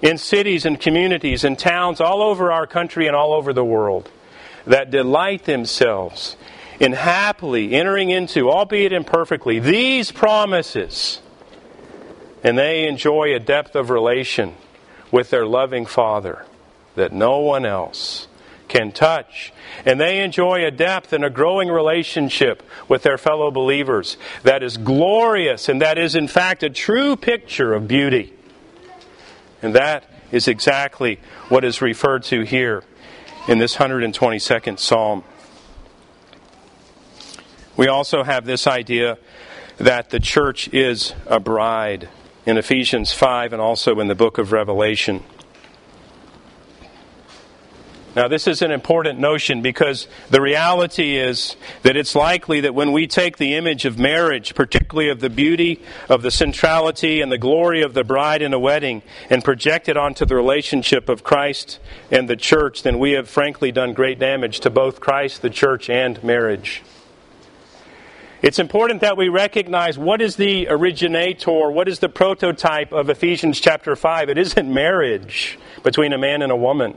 in 0.00 0.18
cities 0.18 0.64
and 0.64 0.78
communities 0.78 1.44
and 1.44 1.58
towns 1.58 2.00
all 2.00 2.22
over 2.22 2.52
our 2.52 2.66
country 2.66 3.06
and 3.06 3.16
all 3.16 3.32
over 3.32 3.52
the 3.52 3.64
world 3.64 4.10
that 4.68 4.90
delight 4.90 5.44
themselves 5.44 6.36
in 6.78 6.92
happily 6.92 7.72
entering 7.74 8.10
into, 8.10 8.50
albeit 8.50 8.92
imperfectly, 8.92 9.58
these 9.58 10.12
promises. 10.12 11.20
And 12.44 12.56
they 12.56 12.86
enjoy 12.86 13.34
a 13.34 13.40
depth 13.40 13.74
of 13.74 13.90
relation 13.90 14.54
with 15.10 15.30
their 15.30 15.46
loving 15.46 15.86
Father 15.86 16.44
that 16.94 17.12
no 17.12 17.38
one 17.38 17.66
else 17.66 18.28
can 18.68 18.92
touch. 18.92 19.52
And 19.86 19.98
they 19.98 20.22
enjoy 20.22 20.64
a 20.64 20.70
depth 20.70 21.12
and 21.12 21.24
a 21.24 21.30
growing 21.30 21.68
relationship 21.68 22.62
with 22.86 23.02
their 23.02 23.18
fellow 23.18 23.50
believers 23.50 24.18
that 24.42 24.62
is 24.62 24.76
glorious 24.76 25.68
and 25.68 25.80
that 25.82 25.98
is, 25.98 26.14
in 26.14 26.28
fact, 26.28 26.62
a 26.62 26.70
true 26.70 27.16
picture 27.16 27.72
of 27.72 27.88
beauty. 27.88 28.34
And 29.62 29.74
that 29.74 30.04
is 30.30 30.46
exactly 30.46 31.18
what 31.48 31.64
is 31.64 31.80
referred 31.80 32.22
to 32.24 32.42
here 32.42 32.84
in 33.48 33.56
this 33.56 33.76
122nd 33.76 34.78
Psalm. 34.78 35.24
We 37.78 37.88
also 37.88 38.22
have 38.22 38.44
this 38.44 38.66
idea 38.66 39.16
that 39.78 40.10
the 40.10 40.20
church 40.20 40.68
is 40.74 41.14
a 41.26 41.40
bride 41.40 42.10
in 42.44 42.58
Ephesians 42.58 43.12
5 43.14 43.54
and 43.54 43.62
also 43.62 44.00
in 44.00 44.08
the 44.08 44.14
book 44.14 44.36
of 44.36 44.52
Revelation. 44.52 45.24
Now, 48.18 48.26
this 48.26 48.48
is 48.48 48.62
an 48.62 48.72
important 48.72 49.20
notion 49.20 49.62
because 49.62 50.08
the 50.28 50.40
reality 50.40 51.18
is 51.18 51.54
that 51.82 51.96
it's 51.96 52.16
likely 52.16 52.62
that 52.62 52.74
when 52.74 52.90
we 52.90 53.06
take 53.06 53.36
the 53.36 53.54
image 53.54 53.84
of 53.84 53.96
marriage, 53.96 54.56
particularly 54.56 55.08
of 55.08 55.20
the 55.20 55.30
beauty, 55.30 55.84
of 56.08 56.22
the 56.22 56.32
centrality, 56.32 57.20
and 57.20 57.30
the 57.30 57.38
glory 57.38 57.82
of 57.82 57.94
the 57.94 58.02
bride 58.02 58.42
in 58.42 58.52
a 58.52 58.58
wedding, 58.58 59.02
and 59.30 59.44
project 59.44 59.88
it 59.88 59.96
onto 59.96 60.24
the 60.26 60.34
relationship 60.34 61.08
of 61.08 61.22
Christ 61.22 61.78
and 62.10 62.28
the 62.28 62.34
church, 62.34 62.82
then 62.82 62.98
we 62.98 63.12
have 63.12 63.28
frankly 63.28 63.70
done 63.70 63.92
great 63.92 64.18
damage 64.18 64.58
to 64.60 64.70
both 64.70 64.98
Christ, 64.98 65.40
the 65.40 65.48
church, 65.48 65.88
and 65.88 66.20
marriage. 66.24 66.82
It's 68.42 68.58
important 68.58 69.02
that 69.02 69.16
we 69.16 69.28
recognize 69.28 69.96
what 69.96 70.20
is 70.20 70.34
the 70.34 70.66
originator, 70.66 71.70
what 71.70 71.86
is 71.86 72.00
the 72.00 72.08
prototype 72.08 72.90
of 72.90 73.10
Ephesians 73.10 73.60
chapter 73.60 73.94
5. 73.94 74.28
It 74.28 74.38
isn't 74.38 74.74
marriage 74.74 75.56
between 75.84 76.12
a 76.12 76.18
man 76.18 76.42
and 76.42 76.50
a 76.50 76.56
woman 76.56 76.96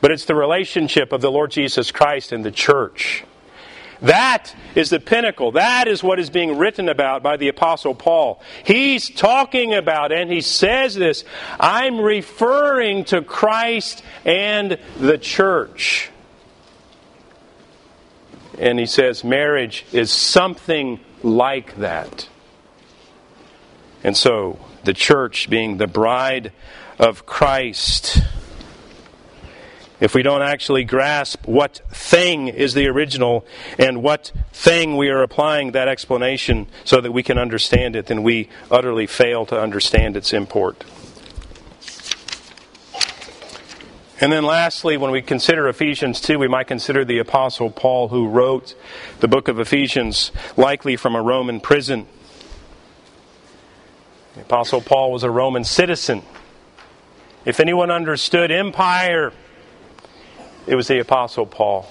but 0.00 0.10
it's 0.10 0.24
the 0.24 0.34
relationship 0.34 1.12
of 1.12 1.20
the 1.20 1.30
Lord 1.30 1.50
Jesus 1.50 1.90
Christ 1.90 2.32
and 2.32 2.44
the 2.44 2.50
church. 2.50 3.24
That 4.00 4.54
is 4.74 4.90
the 4.90 5.00
pinnacle. 5.00 5.52
That 5.52 5.88
is 5.88 6.02
what 6.02 6.20
is 6.20 6.30
being 6.30 6.56
written 6.56 6.88
about 6.88 7.22
by 7.22 7.36
the 7.36 7.48
Apostle 7.48 7.94
Paul. 7.94 8.40
He's 8.64 9.10
talking 9.10 9.74
about, 9.74 10.12
and 10.12 10.30
he 10.30 10.40
says 10.40 10.94
this 10.94 11.24
I'm 11.58 12.00
referring 12.00 13.04
to 13.06 13.22
Christ 13.22 14.04
and 14.24 14.78
the 14.98 15.18
church. 15.18 16.10
And 18.58 18.78
he 18.78 18.86
says 18.86 19.24
marriage 19.24 19.84
is 19.92 20.12
something 20.12 21.00
like 21.22 21.76
that. 21.76 22.28
And 24.04 24.16
so, 24.16 24.58
the 24.84 24.94
church 24.94 25.50
being 25.50 25.76
the 25.76 25.88
bride 25.88 26.52
of 27.00 27.26
Christ 27.26 28.22
if 30.00 30.14
we 30.14 30.22
don't 30.22 30.42
actually 30.42 30.84
grasp 30.84 31.46
what 31.46 31.80
thing 31.90 32.48
is 32.48 32.74
the 32.74 32.86
original 32.86 33.44
and 33.78 34.02
what 34.02 34.32
thing 34.52 34.96
we 34.96 35.08
are 35.08 35.22
applying 35.22 35.72
that 35.72 35.88
explanation 35.88 36.68
so 36.84 37.00
that 37.00 37.12
we 37.12 37.22
can 37.22 37.38
understand 37.38 37.96
it, 37.96 38.06
then 38.06 38.22
we 38.22 38.48
utterly 38.70 39.06
fail 39.06 39.44
to 39.46 39.60
understand 39.60 40.16
its 40.16 40.32
import. 40.32 40.84
And 44.20 44.32
then 44.32 44.42
lastly, 44.42 44.96
when 44.96 45.12
we 45.12 45.22
consider 45.22 45.68
Ephesians 45.68 46.20
2, 46.20 46.40
we 46.40 46.48
might 46.48 46.66
consider 46.66 47.04
the 47.04 47.18
Apostle 47.18 47.70
Paul 47.70 48.08
who 48.08 48.26
wrote 48.26 48.74
the 49.20 49.28
book 49.28 49.46
of 49.46 49.60
Ephesians, 49.60 50.32
likely 50.56 50.96
from 50.96 51.14
a 51.14 51.22
Roman 51.22 51.60
prison. 51.60 52.06
The 54.34 54.40
Apostle 54.40 54.80
Paul 54.80 55.12
was 55.12 55.22
a 55.22 55.30
Roman 55.30 55.62
citizen. 55.62 56.22
If 57.44 57.60
anyone 57.60 57.92
understood 57.92 58.50
empire, 58.50 59.32
it 60.68 60.74
was 60.74 60.88
the 60.88 60.98
Apostle 60.98 61.46
Paul. 61.46 61.88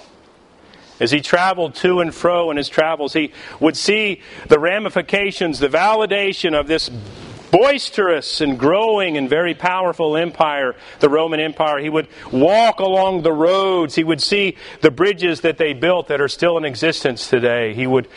As 1.00 1.12
he 1.12 1.22
traveled 1.22 1.76
to 1.76 2.00
and 2.00 2.14
fro 2.14 2.50
in 2.52 2.58
his 2.58 2.70
travels, 2.70 3.14
he 3.14 3.32
would 3.60 3.78
see 3.78 4.22
the 4.48 4.60
ramifications, 4.60 5.60
the 5.60 5.68
validation 5.68 6.60
of 6.60 6.68
this 6.68 6.90
boisterous 7.52 8.42
and 8.42 8.60
growing 8.60 9.18
and 9.18 9.30
very 9.30 9.54
powerful 9.54 10.18
empire, 10.18 10.76
the 11.00 11.10
Roman 11.10 11.40
Empire. 11.40 11.80
He 11.80 11.90
would 11.90 12.08
walk 12.32 12.80
along 12.80 13.22
the 13.22 13.32
roads. 13.32 13.96
He 13.96 14.04
would 14.04 14.22
see 14.22 14.58
the 14.82 14.92
bridges 14.92 15.42
that 15.42 15.58
they 15.58 15.74
built 15.74 16.08
that 16.08 16.22
are 16.22 16.28
still 16.28 16.58
in 16.58 16.66
existence 16.66 17.28
today. 17.28 17.74
He 17.74 17.88
would, 17.88 18.08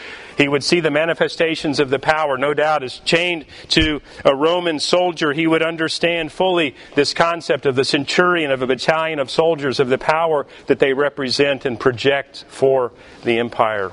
he 0.41 0.49
would 0.49 0.65
see 0.65 0.81
the 0.81 0.91
manifestations 0.91 1.81
of 1.81 1.91
the 1.91 1.99
power. 1.99 2.39
No 2.39 2.55
doubt, 2.55 2.83
as 2.83 2.99
chained 3.01 3.45
to 3.69 4.01
a 4.25 4.35
Roman 4.35 4.81
soldier, 4.81 5.35
he 5.35 5.47
would 5.47 5.63
understand 5.63 6.33
fully 6.33 6.75
this 6.95 7.13
concept 7.13 7.67
of 7.67 7.77
the 7.77 7.85
centurion, 7.85 8.51
of 8.51 8.63
a 8.63 8.67
battalion 8.67 9.19
of 9.19 9.31
soldiers, 9.31 9.79
of 9.81 9.89
the 9.89 9.99
power 9.99 10.47
that 10.67 10.79
they 10.79 10.95
represent 10.95 11.67
and 11.67 11.79
project 11.79 12.47
for 12.49 12.93
the 13.23 13.39
empire. 13.39 13.93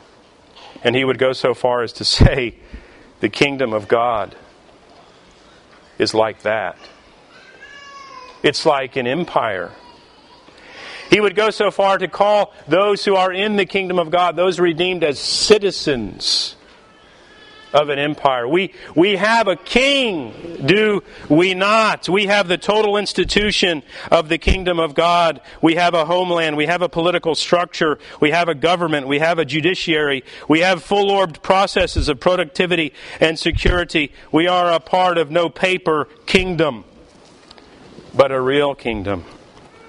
And 0.86 0.96
he 0.96 1.04
would 1.04 1.18
go 1.18 1.34
so 1.34 1.54
far 1.54 1.82
as 1.82 1.92
to 1.94 2.06
say, 2.06 2.56
the 3.20 3.30
kingdom 3.30 3.74
of 3.74 3.90
God 3.90 4.34
is 6.00 6.14
like 6.14 6.44
that. 6.44 6.78
It's 8.42 8.66
like 8.66 8.96
an 8.96 9.06
empire. 9.06 9.72
He 11.10 11.22
would 11.22 11.36
go 11.36 11.50
so 11.50 11.72
far 11.72 11.98
to 11.98 12.08
call 12.08 12.54
those 12.68 13.06
who 13.06 13.16
are 13.16 13.32
in 13.32 13.56
the 13.56 13.66
kingdom 13.66 14.00
of 14.00 14.12
God, 14.12 14.36
those 14.36 14.60
redeemed, 14.60 15.04
as 15.04 15.20
citizens 15.20 16.56
of 17.74 17.90
an 17.90 18.00
empire. 18.00 18.48
We, 18.48 18.74
we 18.96 19.18
have 19.18 19.48
a 19.48 19.56
king, 19.56 20.64
do 20.66 21.04
we 21.30 21.54
not? 21.54 22.08
We 22.08 22.26
have 22.26 22.48
the 22.48 22.58
total 22.58 22.98
institution 22.98 23.84
of 24.10 24.30
the 24.30 24.38
kingdom 24.38 24.80
of 24.80 24.96
God. 24.96 25.42
We 25.62 25.76
have 25.76 25.94
a 25.94 26.06
homeland. 26.06 26.58
We 26.58 26.66
have 26.66 26.82
a 26.82 26.90
political 26.90 27.36
structure. 27.36 28.00
We 28.20 28.32
have 28.32 28.50
a 28.50 28.56
government. 28.56 29.08
We 29.08 29.20
have 29.20 29.38
a 29.38 29.46
judiciary. 29.46 30.24
We 30.48 30.62
have 30.62 30.84
full 30.84 31.12
orbed 31.12 31.42
processes 31.44 32.10
of 32.10 32.20
productivity 32.20 32.94
and 33.20 33.38
security. 33.38 34.12
We 34.32 34.48
are 34.48 34.72
a 34.72 34.80
part 34.80 35.18
of 35.18 35.30
no 35.30 35.50
paper 35.50 36.08
kingdom, 36.26 36.86
but 38.16 38.32
a 38.32 38.40
real 38.40 38.76
kingdom 38.76 39.26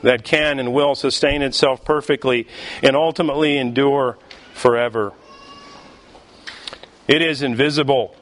that 0.02 0.24
can 0.24 0.58
and 0.58 0.72
will 0.72 0.94
sustain 0.94 1.42
itself 1.42 1.84
perfectly 1.84 2.46
and 2.82 2.96
ultimately 2.96 3.56
endure 3.58 4.18
forever. 4.54 5.12
It 7.06 7.22
is 7.22 7.42
invisible, 7.42 8.14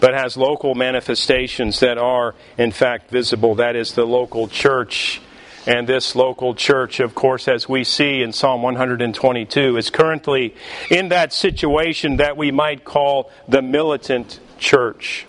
but 0.00 0.14
has 0.14 0.36
local 0.36 0.74
manifestations 0.74 1.80
that 1.80 1.98
are, 1.98 2.34
in 2.56 2.70
fact, 2.70 3.10
visible. 3.10 3.56
That 3.56 3.76
is 3.76 3.94
the 3.94 4.04
local 4.06 4.48
church. 4.48 5.20
And 5.64 5.88
this 5.88 6.16
local 6.16 6.56
church, 6.56 6.98
of 6.98 7.14
course, 7.14 7.46
as 7.46 7.68
we 7.68 7.84
see 7.84 8.22
in 8.22 8.32
Psalm 8.32 8.62
122, 8.62 9.76
is 9.76 9.90
currently 9.90 10.56
in 10.90 11.10
that 11.10 11.32
situation 11.32 12.16
that 12.16 12.36
we 12.36 12.50
might 12.50 12.84
call 12.84 13.30
the 13.46 13.62
militant 13.62 14.40
church. 14.58 15.26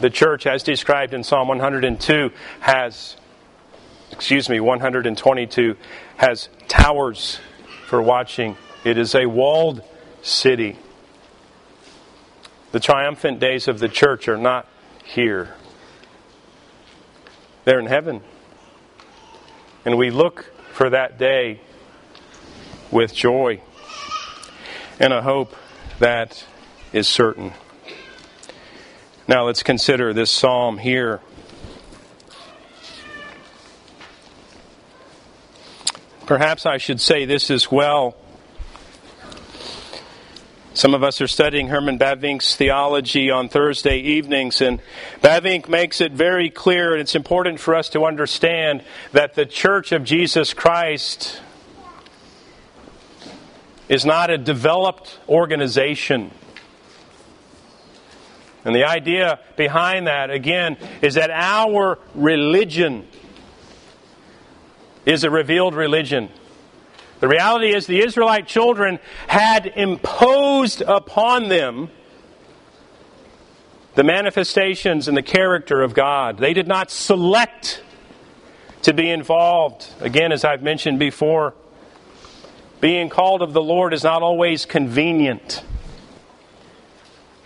The 0.00 0.10
church, 0.10 0.46
as 0.46 0.62
described 0.62 1.14
in 1.14 1.22
Psalm 1.22 1.48
102, 1.48 2.30
has, 2.60 3.16
excuse 4.10 4.48
me, 4.48 4.60
122, 4.60 5.76
has 6.16 6.48
towers 6.68 7.38
for 7.86 8.02
watching 8.02 8.56
it 8.84 8.98
is 8.98 9.14
a 9.14 9.26
walled 9.26 9.82
city. 10.22 10.76
The 12.72 12.80
triumphant 12.80 13.38
days 13.38 13.68
of 13.68 13.78
the 13.78 13.88
church 13.88 14.28
are 14.28 14.36
not 14.36 14.68
here, 15.04 15.54
they're 17.64 17.78
in 17.78 17.86
heaven. 17.86 18.20
And 19.86 19.98
we 19.98 20.10
look 20.10 20.50
for 20.72 20.90
that 20.90 21.18
day 21.18 21.60
with 22.90 23.14
joy 23.14 23.60
and 24.98 25.12
a 25.12 25.20
hope 25.20 25.54
that 25.98 26.44
is 26.92 27.06
certain. 27.06 27.52
Now 29.26 29.46
let's 29.46 29.62
consider 29.62 30.12
this 30.12 30.30
psalm 30.30 30.76
here. 30.76 31.20
Perhaps 36.26 36.66
I 36.66 36.76
should 36.76 37.00
say 37.00 37.24
this 37.24 37.50
as 37.50 37.70
well. 37.70 38.16
Some 40.74 40.92
of 40.92 41.02
us 41.02 41.22
are 41.22 41.26
studying 41.26 41.68
Herman 41.68 41.98
Bavinck's 41.98 42.54
theology 42.54 43.30
on 43.30 43.48
Thursday 43.48 43.96
evenings, 43.98 44.60
and 44.60 44.82
Bavinck 45.22 45.70
makes 45.70 46.02
it 46.02 46.12
very 46.12 46.50
clear, 46.50 46.92
and 46.92 47.00
it's 47.00 47.14
important 47.14 47.60
for 47.60 47.74
us 47.74 47.88
to 47.90 48.04
understand 48.04 48.84
that 49.12 49.34
the 49.34 49.46
Church 49.46 49.92
of 49.92 50.04
Jesus 50.04 50.52
Christ 50.52 51.40
is 53.88 54.04
not 54.04 54.28
a 54.28 54.36
developed 54.36 55.18
organization. 55.30 56.30
And 58.64 58.74
the 58.74 58.84
idea 58.84 59.40
behind 59.56 60.06
that, 60.06 60.30
again, 60.30 60.78
is 61.02 61.14
that 61.14 61.30
our 61.30 61.98
religion 62.14 63.06
is 65.04 65.24
a 65.24 65.30
revealed 65.30 65.74
religion. 65.74 66.30
The 67.20 67.28
reality 67.28 67.74
is, 67.74 67.86
the 67.86 68.02
Israelite 68.02 68.46
children 68.46 68.98
had 69.26 69.66
imposed 69.66 70.80
upon 70.82 71.48
them 71.48 71.90
the 73.94 74.04
manifestations 74.04 75.08
and 75.08 75.16
the 75.16 75.22
character 75.22 75.82
of 75.82 75.94
God. 75.94 76.38
They 76.38 76.52
did 76.52 76.66
not 76.66 76.90
select 76.90 77.82
to 78.82 78.92
be 78.92 79.10
involved. 79.10 79.86
Again, 80.00 80.32
as 80.32 80.44
I've 80.44 80.62
mentioned 80.62 80.98
before, 80.98 81.54
being 82.80 83.08
called 83.08 83.40
of 83.40 83.52
the 83.52 83.62
Lord 83.62 83.94
is 83.94 84.04
not 84.04 84.22
always 84.22 84.66
convenient. 84.66 85.62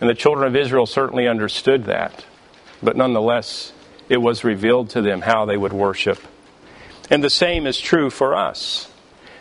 And 0.01 0.09
the 0.09 0.15
children 0.15 0.47
of 0.47 0.57
Israel 0.57 0.87
certainly 0.87 1.27
understood 1.27 1.85
that. 1.85 2.25
But 2.83 2.97
nonetheless, 2.97 3.73
it 4.09 4.19
was 4.19 4.45
revealed 4.45 4.91
to 4.91 5.03
them 5.03 5.21
how 5.21 5.45
they 5.45 5.57
would 5.57 5.73
worship. 5.73 6.19
And 7.11 7.23
the 7.25 7.31
same 7.31 7.67
is 7.67 7.81
true 7.81 8.11
for 8.11 8.35
us. 8.35 8.91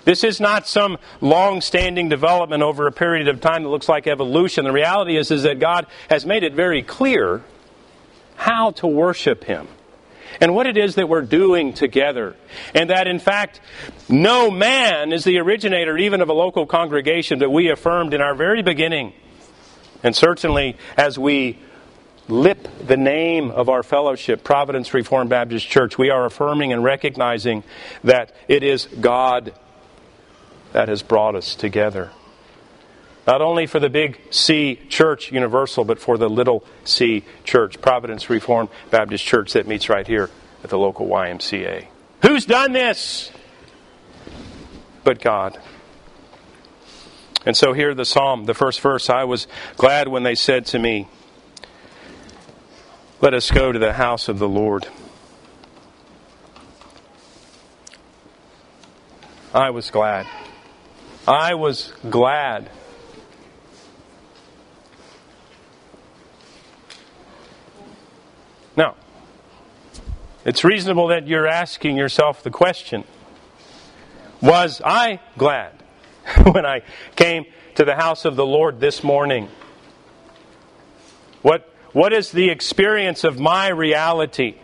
This 0.06 0.24
is 0.24 0.40
not 0.40 0.68
some 0.68 0.98
long 1.20 1.60
standing 1.60 2.08
development 2.08 2.64
over 2.64 2.88
a 2.88 2.94
period 2.94 3.28
of 3.28 3.42
time 3.42 3.64
that 3.64 3.70
looks 3.70 3.90
like 3.90 4.08
evolution. 4.08 4.64
The 4.64 4.72
reality 4.72 5.18
is, 5.18 5.32
is 5.32 5.44
that 5.44 5.60
God 5.60 5.86
has 6.10 6.26
made 6.26 6.44
it 6.44 6.54
very 6.54 6.82
clear 6.82 7.44
how 8.38 8.72
to 8.72 8.88
worship 8.88 9.44
Him 9.44 9.68
and 10.40 10.56
what 10.56 10.66
it 10.66 10.78
is 10.78 10.96
that 10.96 11.10
we're 11.10 11.24
doing 11.24 11.74
together. 11.74 12.38
And 12.74 12.90
that, 12.90 13.08
in 13.08 13.20
fact, 13.20 13.60
no 14.08 14.50
man 14.50 15.12
is 15.12 15.26
the 15.26 15.40
originator 15.40 15.98
even 15.98 16.22
of 16.22 16.30
a 16.30 16.34
local 16.34 16.66
congregation 16.66 17.40
that 17.40 17.50
we 17.50 17.70
affirmed 17.70 18.14
in 18.14 18.22
our 18.22 18.34
very 18.34 18.62
beginning. 18.62 19.14
And 20.04 20.16
certainly 20.16 20.78
as 20.96 21.18
we 21.18 21.58
lip 22.28 22.68
the 22.86 22.98
name 22.98 23.52
of 23.52 23.70
our 23.70 23.84
fellowship, 23.84 24.44
Providence 24.44 24.94
Reformed 24.94 25.30
Baptist 25.30 25.68
Church, 25.68 25.98
we 25.98 26.10
are 26.10 26.26
affirming 26.26 26.74
and 26.74 26.84
recognizing 26.84 27.64
that 28.04 28.34
it 28.48 28.64
is 28.64 28.86
God 29.00 29.54
that 30.74 30.90
has 30.90 31.02
brought 31.02 31.36
us 31.36 31.56
together. 31.56 32.12
Not 33.26 33.42
only 33.42 33.68
for 33.68 33.80
the 33.80 33.90
big 33.90 34.20
C 34.30 34.80
Church 34.88 35.32
Universal, 35.32 35.86
but 35.86 36.00
for 36.00 36.18
the 36.18 36.30
little 36.30 36.64
C 36.86 37.26
Church, 37.44 37.82
Providence 37.82 38.30
Reformed 38.30 38.70
Baptist 38.90 39.26
Church 39.26 39.54
that 39.54 39.68
meets 39.68 39.90
right 39.90 40.08
here 40.08 40.30
at 40.64 40.70
the 40.70 40.78
local 40.78 41.08
YMCA. 41.08 41.88
Who's 42.22 42.46
done 42.46 42.72
this? 42.72 43.32
But 45.04 45.22
God. 45.22 45.60
And 47.48 47.56
so 47.56 47.72
here 47.72 47.96
the 47.96 48.04
psalm, 48.04 48.44
the 48.44 48.54
first 48.54 48.82
verse 48.82 49.10
I 49.10 49.24
was 49.24 49.48
glad 49.78 50.10
when 50.10 50.24
they 50.24 50.36
said 50.36 50.66
to 50.66 50.80
me, 50.80 51.08
Let 53.22 53.34
us 53.34 53.50
go 53.50 53.72
to 53.72 53.80
the 53.80 53.94
house 53.94 54.28
of 54.28 54.38
the 54.38 54.50
Lord. 54.50 54.86
I 59.54 59.70
was 59.70 59.90
glad. 59.92 60.28
I 61.26 61.54
was 61.54 61.94
glad. 62.10 62.70
Now, 68.76 68.98
It's 70.44 70.66
reasonable 70.66 71.08
that 71.08 71.30
you're 71.30 71.48
asking 71.48 71.96
yourself 71.96 72.44
the 72.44 72.52
question 72.52 73.06
Was 74.42 74.82
I 74.84 75.22
glad 75.38 75.77
when 76.52 76.66
I 76.66 76.82
came 77.16 77.46
to 77.76 77.86
the 77.86 77.96
house 77.96 78.26
of 78.26 78.36
the 78.36 78.46
Lord 78.46 78.80
this 78.80 79.04
morning? 79.04 79.50
What, 81.42 81.72
what 81.94 82.14
is 82.14 82.32
the 82.32 82.50
experience 82.50 83.24
of 83.24 83.40
my 83.40 83.70
reality 83.70 84.56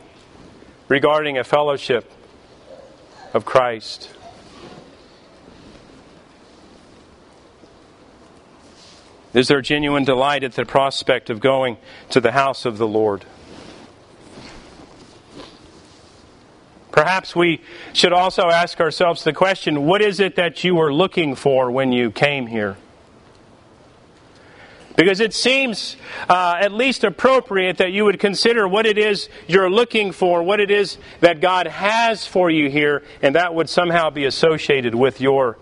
regarding 0.87 1.37
a 1.37 1.43
fellowship 1.43 2.11
of 3.33 3.45
Christ? 3.45 4.09
Is 9.33 9.47
there 9.47 9.61
genuine 9.61 10.03
delight 10.03 10.43
at 10.43 10.53
the 10.53 10.65
prospect 10.65 11.29
of 11.29 11.39
going 11.39 11.77
to 12.11 12.19
the 12.19 12.31
house 12.31 12.65
of 12.65 12.77
the 12.77 12.87
Lord? 12.87 13.25
Perhaps 16.93 17.35
we 17.35 17.59
should 17.91 18.13
also 18.13 18.43
ask 18.49 18.79
ourselves 18.79 19.23
the 19.23 19.33
question 19.33 19.87
what 19.87 20.01
is 20.01 20.19
it 20.19 20.35
that 20.35 20.63
you 20.63 20.75
were 20.75 20.93
looking 20.93 21.33
for 21.33 21.71
when 21.71 21.91
you 21.91 22.11
came 22.11 22.45
here? 22.45 22.77
Because 24.95 25.19
it 25.19 25.33
seems 25.33 25.97
uh, 26.29 26.55
at 26.59 26.71
least 26.71 27.03
appropriate 27.03 27.77
that 27.77 27.91
you 27.91 28.05
would 28.05 28.19
consider 28.19 28.67
what 28.67 28.85
it 28.85 28.99
is 28.99 29.27
you're 29.47 29.71
looking 29.71 30.11
for, 30.11 30.43
what 30.43 30.59
it 30.59 30.69
is 30.69 30.99
that 31.19 31.41
God 31.41 31.65
has 31.65 32.27
for 32.27 32.51
you 32.51 32.69
here, 32.69 33.01
and 33.23 33.33
that 33.33 33.55
would 33.55 33.69
somehow 33.69 34.11
be 34.11 34.25
associated 34.25 34.93
with 34.93 35.19
your 35.19 35.57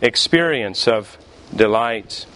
experience 0.00 0.86
of 0.86 1.18
delight. 1.52 2.26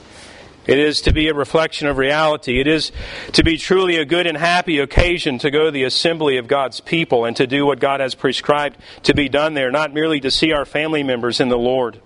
It 0.70 0.78
is 0.78 1.00
to 1.00 1.12
be 1.12 1.26
a 1.26 1.34
reflection 1.34 1.88
of 1.88 1.98
reality. 1.98 2.60
It 2.60 2.68
is 2.68 2.92
to 3.32 3.42
be 3.42 3.58
truly 3.58 3.96
a 3.96 4.04
good 4.04 4.28
and 4.28 4.38
happy 4.38 4.78
occasion 4.78 5.36
to 5.40 5.50
go 5.50 5.64
to 5.64 5.70
the 5.72 5.82
assembly 5.82 6.36
of 6.36 6.46
God's 6.46 6.78
people 6.78 7.24
and 7.24 7.36
to 7.38 7.48
do 7.48 7.66
what 7.66 7.80
God 7.80 7.98
has 7.98 8.14
prescribed 8.14 8.76
to 9.02 9.12
be 9.12 9.28
done 9.28 9.54
there, 9.54 9.72
not 9.72 9.92
merely 9.92 10.20
to 10.20 10.30
see 10.30 10.52
our 10.52 10.64
family 10.64 11.02
members 11.02 11.40
in 11.40 11.48
the 11.48 11.58
Lord. 11.58 12.00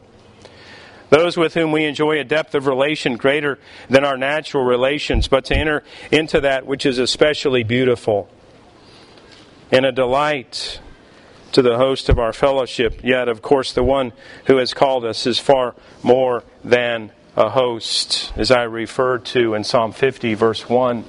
Those 1.11 1.37
with 1.37 1.53
whom 1.53 1.73
we 1.73 1.85
enjoy 1.85 2.19
a 2.19 2.25
depth 2.25 2.55
of 2.55 2.67
relation 2.67 3.19
greater 3.19 3.59
than 3.91 4.03
our 4.03 4.17
natural 4.17 4.65
relations, 4.65 5.29
but 5.29 5.45
to 5.45 5.55
enter 5.55 5.83
into 6.11 6.41
that 6.41 6.65
which 6.65 6.87
is 6.87 6.99
especially 6.99 7.65
beautiful 7.65 8.31
and 9.71 9.85
a 9.85 9.93
delight 9.93 10.81
to 11.53 11.61
the 11.61 11.77
host 11.77 12.09
of 12.09 12.19
our 12.19 12.33
fellowship. 12.33 13.05
Yet, 13.05 13.29
of 13.29 13.43
course, 13.43 13.75
the 13.75 13.85
one 13.85 14.15
who 14.47 14.57
has 14.57 14.73
called 14.73 15.05
us 15.05 15.27
is 15.27 15.39
far 15.39 15.75
more 16.03 16.45
than 16.65 17.13
a 17.37 17.51
host, 17.51 18.33
as 18.37 18.51
I 18.51 18.63
referred 18.63 19.25
to 19.27 19.55
in 19.55 19.65
Psalm 19.65 19.93
50, 19.93 20.35
verse 20.35 20.69
1. 20.69 21.05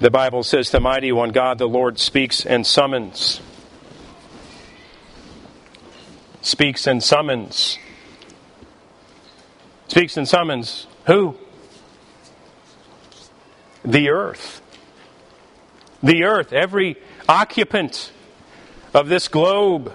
The 0.00 0.10
Bible 0.10 0.42
says, 0.42 0.70
The 0.70 0.80
mighty 0.80 1.12
one, 1.12 1.30
God 1.30 1.58
the 1.58 1.68
Lord, 1.68 1.98
speaks 1.98 2.44
and 2.44 2.66
summons. 2.66 3.40
Speaks 6.40 6.86
and 6.86 7.02
summons. 7.02 7.78
Speaks 9.88 10.16
and 10.16 10.28
summons 10.28 10.86
who? 11.06 11.36
The 13.84 14.10
earth. 14.10 14.62
The 16.02 16.24
earth, 16.24 16.52
every 16.52 16.96
occupant 17.28 18.12
of 18.94 19.08
this 19.08 19.28
globe 19.28 19.92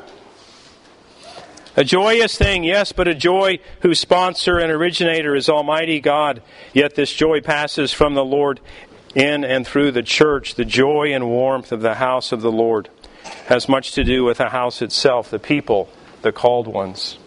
a 1.76 1.84
joyous 1.84 2.38
thing, 2.38 2.64
yes, 2.64 2.92
but 2.92 3.08
a 3.08 3.16
joy 3.16 3.60
whose 3.82 4.00
sponsor 4.00 4.58
and 4.58 4.72
originator 4.72 5.36
is 5.36 5.50
Almighty 5.50 6.00
God. 6.00 6.42
Yet 6.74 6.96
this 6.96 7.14
joy 7.14 7.42
passes 7.42 7.94
from 7.94 8.14
the 8.14 8.26
Lord 8.26 8.60
in 9.16 9.44
and 9.44 9.66
through 9.66 9.92
the 9.92 10.04
church. 10.04 10.56
The 10.56 10.66
joy 10.66 11.14
and 11.14 11.28
warmth 11.28 11.72
of 11.72 11.82
the 11.82 11.96
house 11.96 12.32
of 12.32 12.42
the 12.42 12.52
Lord 12.52 12.90
has 13.48 13.70
much 13.70 13.94
to 13.94 14.04
do 14.04 14.24
with 14.24 14.38
the 14.38 14.50
house 14.50 14.82
itself, 14.82 15.30
the 15.30 15.40
people, 15.40 15.90
the 16.22 16.32
called 16.32 16.68
ones. 16.68 17.18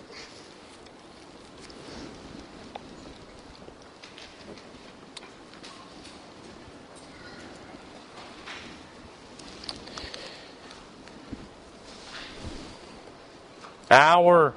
Our 13.94 14.54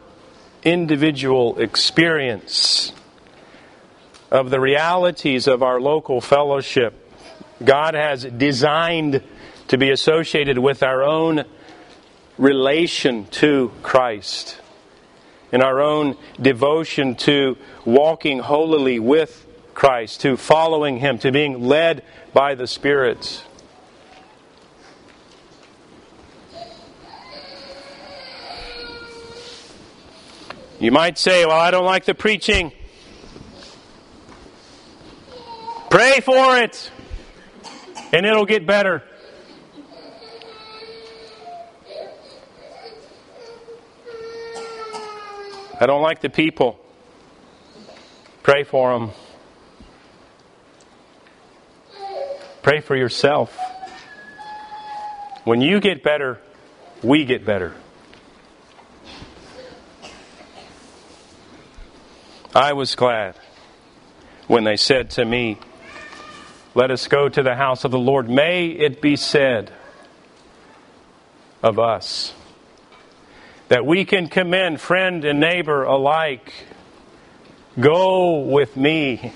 individual 0.63 1.60
experience 1.60 2.91
of 4.32 4.50
the 4.50 4.60
realities 4.60 5.47
of 5.47 5.62
our 5.62 5.80
local 5.80 6.19
fellowship, 6.19 7.13
God 7.63 7.93
has 7.93 8.23
designed 8.23 9.21
to 9.67 9.78
be 9.78 9.91
associated 9.91 10.58
with 10.58 10.82
our 10.82 11.04
own 11.04 11.45
relation 12.39 13.28
to 13.28 13.71
Christ, 13.84 14.60
in 15.52 15.62
our 15.62 15.82
own 15.82 16.17
devotion 16.41 17.15
to 17.15 17.58
walking 17.86 18.39
holily 18.39 19.00
with 19.00 19.45
Christ, 19.76 20.21
to 20.21 20.36
following 20.36 20.97
Him, 20.97 21.19
to 21.19 21.32
being 21.32 21.62
led 21.67 22.04
by 22.34 22.56
the 22.56 22.65
Spirit. 22.65 23.43
You 30.80 30.92
might 30.92 31.18
say, 31.18 31.46
Well, 31.46 31.60
I 31.60 31.72
don't 31.72 31.86
like 31.86 32.06
the 32.06 32.13
preaching. 32.13 32.72
Pray 35.90 36.20
for 36.20 36.58
it, 36.58 36.92
and 38.13 38.26
it'll 38.26 38.46
get 38.46 38.68
better. 38.68 39.04
I 45.80 45.86
don't 45.86 46.02
like 46.02 46.22
the 46.22 46.30
people. 46.30 46.80
Pray 48.44 48.63
for 48.63 48.98
them. 48.98 49.12
Pray 52.62 52.82
for 52.82 52.96
yourself. 52.96 53.58
When 55.44 55.62
you 55.62 55.80
get 55.80 56.04
better, 56.04 56.40
we 57.02 57.26
get 57.26 57.46
better. 57.46 57.74
I 62.58 62.74
was 62.74 62.96
glad 62.96 63.36
when 64.48 64.63
they 64.63 64.78
said 64.78 65.12
to 65.12 65.24
me, 65.24 65.60
Let 66.74 66.89
us 66.89 67.08
go 67.08 67.30
to 67.30 67.43
the 67.43 67.54
house 67.54 67.84
of 67.84 67.91
the 67.91 68.00
Lord. 68.00 68.28
May 68.28 68.70
it 68.70 69.00
be 69.00 69.15
said 69.15 69.72
of 71.62 71.78
us 71.78 72.34
that 73.67 73.86
we 73.86 74.06
can 74.06 74.28
commend 74.28 74.82
friend 74.82 75.24
and 75.24 75.39
neighbor 75.39 75.84
alike. 75.84 76.52
Go 77.80 78.39
with 78.39 78.76
me 78.76 79.34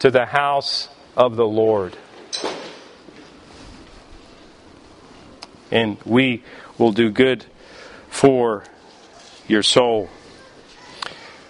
to 0.00 0.10
the 0.10 0.26
house 0.26 0.90
of 1.16 1.36
the 1.36 1.46
Lord. 1.46 1.96
And 5.70 5.96
we 6.04 6.44
will 6.76 6.92
do 6.92 7.10
good 7.10 7.46
for 8.10 8.64
your 9.48 9.62
soul. 9.62 10.10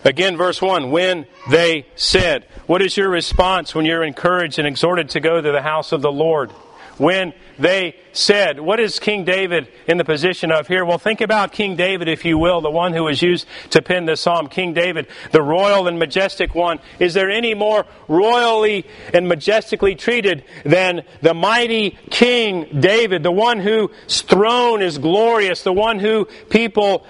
Again, 0.05 0.37
verse 0.37 0.63
1 0.63 0.91
when 0.91 1.27
they 1.51 1.87
said. 1.95 2.47
What 2.67 2.83
is 2.83 2.97
your 2.97 3.09
response 3.09 3.75
when 3.75 3.85
you're 3.85 4.05
encouraged 4.05 4.59
and 4.59 4.67
exhorted 4.67 5.11
to 5.11 5.21
go 5.21 5.41
to 5.41 5.53
the 5.53 5.63
house 5.63 5.93
of 5.93 6.03
the 6.03 6.13
Lord? 6.13 6.51
When 6.97 7.33
they 7.59 7.97
said, 8.13 8.61
What 8.61 8.79
is 8.79 8.99
King 8.99 9.25
David 9.25 9.69
in 9.87 9.97
the 9.97 10.05
position 10.05 10.53
of 10.53 10.69
here? 10.69 10.85
Well, 10.85 10.99
think 10.99 11.23
about 11.23 11.51
King 11.51 11.75
David, 11.75 12.09
if 12.09 12.27
you 12.27 12.37
will, 12.37 12.61
the 12.61 12.71
one 12.71 12.93
who 12.93 13.05
was 13.05 13.23
used 13.23 13.47
to 13.71 13.81
pen 13.81 14.05
the 14.05 14.17
psalm. 14.17 14.49
King 14.49 14.75
David, 14.75 15.07
the 15.33 15.43
royal 15.43 15.89
and 15.89 15.99
majestic 15.99 16.55
one. 16.55 16.79
Is 16.99 17.15
there 17.15 17.31
any 17.31 17.55
more 17.55 17.87
royally 18.07 18.85
and 19.15 19.29
majestically 19.29 19.95
treated 19.95 20.45
than 20.65 21.03
the 21.23 21.33
mighty 21.33 21.99
King 22.11 22.81
David, 22.81 23.23
the 23.23 23.33
one 23.33 23.61
whose 23.61 24.21
throne 24.23 24.83
is 24.83 24.99
glorious, 24.99 25.63
the 25.63 25.73
one 25.73 25.99
who 25.99 26.27
people 26.51 27.07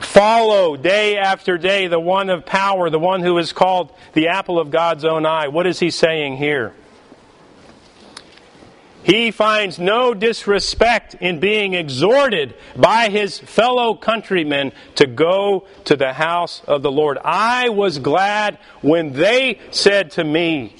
Follow 0.00 0.76
day 0.76 1.18
after 1.18 1.58
day 1.58 1.86
the 1.86 2.00
one 2.00 2.30
of 2.30 2.46
power, 2.46 2.88
the 2.88 2.98
one 2.98 3.20
who 3.20 3.36
is 3.36 3.52
called 3.52 3.92
the 4.14 4.28
apple 4.28 4.58
of 4.58 4.70
God's 4.70 5.04
own 5.04 5.26
eye. 5.26 5.48
What 5.48 5.66
is 5.66 5.78
he 5.78 5.90
saying 5.90 6.38
here? 6.38 6.72
He 9.02 9.30
finds 9.30 9.78
no 9.78 10.14
disrespect 10.14 11.14
in 11.14 11.38
being 11.38 11.74
exhorted 11.74 12.54
by 12.76 13.08
his 13.08 13.38
fellow 13.38 13.94
countrymen 13.94 14.72
to 14.96 15.06
go 15.06 15.66
to 15.84 15.96
the 15.96 16.14
house 16.14 16.62
of 16.66 16.82
the 16.82 16.92
Lord. 16.92 17.18
I 17.22 17.68
was 17.68 17.98
glad 17.98 18.58
when 18.82 19.12
they 19.12 19.58
said 19.70 20.12
to 20.12 20.24
me, 20.24 20.76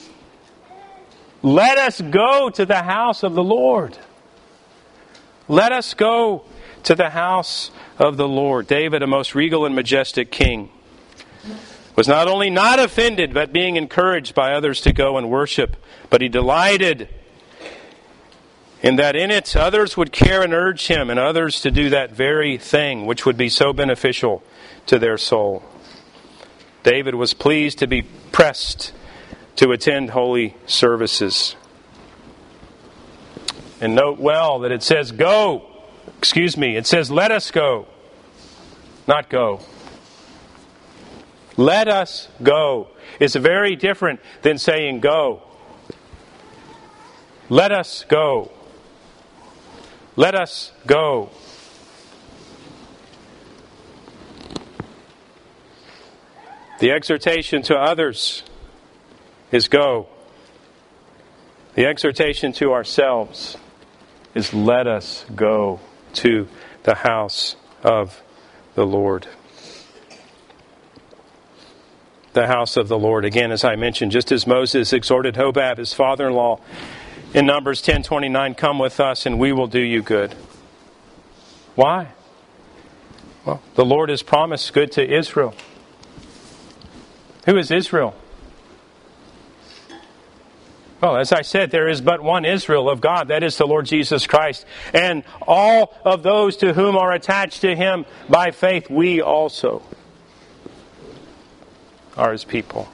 Let 1.42 1.76
us 1.78 2.00
go 2.00 2.50
to 2.50 2.64
the 2.66 2.82
house 2.82 3.22
of 3.22 3.34
the 3.34 3.44
Lord. 3.44 3.96
Let 5.48 5.72
us 5.72 5.94
go 5.94 6.44
to 6.84 6.94
the 6.94 7.10
house 7.10 7.70
of 7.98 8.16
the 8.16 8.28
Lord. 8.28 8.66
David, 8.66 9.02
a 9.02 9.06
most 9.06 9.34
regal 9.34 9.66
and 9.66 9.74
majestic 9.74 10.30
king, 10.30 10.70
was 11.96 12.08
not 12.08 12.28
only 12.28 12.50
not 12.50 12.78
offended, 12.78 13.34
but 13.34 13.52
being 13.52 13.76
encouraged 13.76 14.34
by 14.34 14.52
others 14.52 14.80
to 14.82 14.92
go 14.92 15.18
and 15.18 15.30
worship, 15.30 15.76
but 16.08 16.20
he 16.20 16.28
delighted 16.28 17.08
in 18.82 18.96
that 18.96 19.14
in 19.14 19.30
it 19.30 19.54
others 19.56 19.96
would 19.96 20.12
care 20.12 20.42
and 20.42 20.54
urge 20.54 20.86
him, 20.86 21.10
and 21.10 21.18
others 21.18 21.60
to 21.60 21.70
do 21.70 21.90
that 21.90 22.12
very 22.12 22.56
thing 22.56 23.06
which 23.06 23.26
would 23.26 23.36
be 23.36 23.48
so 23.48 23.72
beneficial 23.72 24.42
to 24.86 24.98
their 24.98 25.18
soul. 25.18 25.62
David 26.82 27.14
was 27.14 27.34
pleased 27.34 27.78
to 27.80 27.86
be 27.86 28.02
pressed 28.32 28.92
to 29.56 29.72
attend 29.72 30.10
holy 30.10 30.56
services. 30.66 31.56
And 33.82 33.94
note 33.94 34.18
well 34.18 34.60
that 34.60 34.72
it 34.72 34.82
says 34.82 35.12
go. 35.12 35.69
Excuse 36.20 36.54
me, 36.58 36.76
it 36.76 36.86
says 36.86 37.10
let 37.10 37.32
us 37.32 37.50
go, 37.50 37.86
not 39.08 39.30
go. 39.30 39.60
Let 41.56 41.88
us 41.88 42.28
go 42.42 42.88
is 43.18 43.34
very 43.36 43.74
different 43.74 44.20
than 44.42 44.58
saying 44.58 45.00
go. 45.00 45.40
Let 47.48 47.72
us 47.72 48.04
go. 48.06 48.50
Let 50.14 50.34
us 50.34 50.72
go. 50.86 51.30
The 56.80 56.90
exhortation 56.90 57.62
to 57.62 57.78
others 57.78 58.42
is 59.50 59.68
go. 59.68 60.06
The 61.76 61.86
exhortation 61.86 62.52
to 62.52 62.72
ourselves 62.72 63.56
is 64.34 64.52
let 64.52 64.86
us 64.86 65.24
go 65.34 65.80
to 66.14 66.48
the 66.82 66.96
house 66.96 67.56
of 67.82 68.22
the 68.74 68.86
Lord. 68.86 69.26
The 72.32 72.46
house 72.46 72.76
of 72.76 72.88
the 72.88 72.98
Lord. 72.98 73.24
Again, 73.24 73.50
as 73.50 73.64
I 73.64 73.76
mentioned, 73.76 74.12
just 74.12 74.30
as 74.30 74.46
Moses 74.46 74.92
exhorted 74.92 75.34
Hobab, 75.34 75.78
his 75.78 75.92
father 75.92 76.28
in 76.28 76.34
law, 76.34 76.60
in 77.34 77.46
Numbers 77.46 77.82
10:29, 77.82 78.54
"Come 78.54 78.78
with 78.78 79.00
us 79.00 79.26
and 79.26 79.38
we 79.38 79.52
will 79.52 79.66
do 79.66 79.80
you 79.80 80.02
good." 80.02 80.34
Why? 81.74 82.08
Well, 83.44 83.60
the 83.74 83.84
Lord 83.84 84.10
has 84.10 84.22
promised 84.22 84.72
good 84.72 84.92
to 84.92 85.08
Israel. 85.08 85.54
Who 87.46 87.56
is 87.56 87.70
Israel? 87.70 88.14
Well, 91.00 91.16
as 91.16 91.32
I 91.32 91.42
said, 91.42 91.70
there 91.70 91.88
is 91.88 92.00
but 92.02 92.22
one 92.22 92.44
Israel 92.44 92.90
of 92.90 93.00
God, 93.00 93.28
that 93.28 93.42
is 93.42 93.56
the 93.56 93.66
Lord 93.66 93.86
Jesus 93.86 94.26
Christ. 94.26 94.66
And 94.92 95.24
all 95.40 95.94
of 96.04 96.22
those 96.22 96.58
to 96.58 96.74
whom 96.74 96.96
are 96.96 97.12
attached 97.12 97.62
to 97.62 97.74
him 97.74 98.04
by 98.28 98.50
faith, 98.50 98.90
we 98.90 99.22
also 99.22 99.82
are 102.16 102.32
his 102.32 102.44
people. 102.44 102.88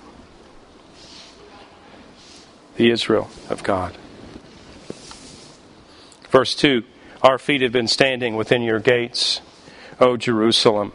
The 2.76 2.90
Israel 2.90 3.28
of 3.50 3.64
God. 3.64 3.96
Verse 6.30 6.54
2 6.54 6.84
Our 7.22 7.38
feet 7.38 7.62
have 7.62 7.72
been 7.72 7.88
standing 7.88 8.36
within 8.36 8.62
your 8.62 8.78
gates, 8.78 9.40
O 9.98 10.16
Jerusalem. 10.16 10.92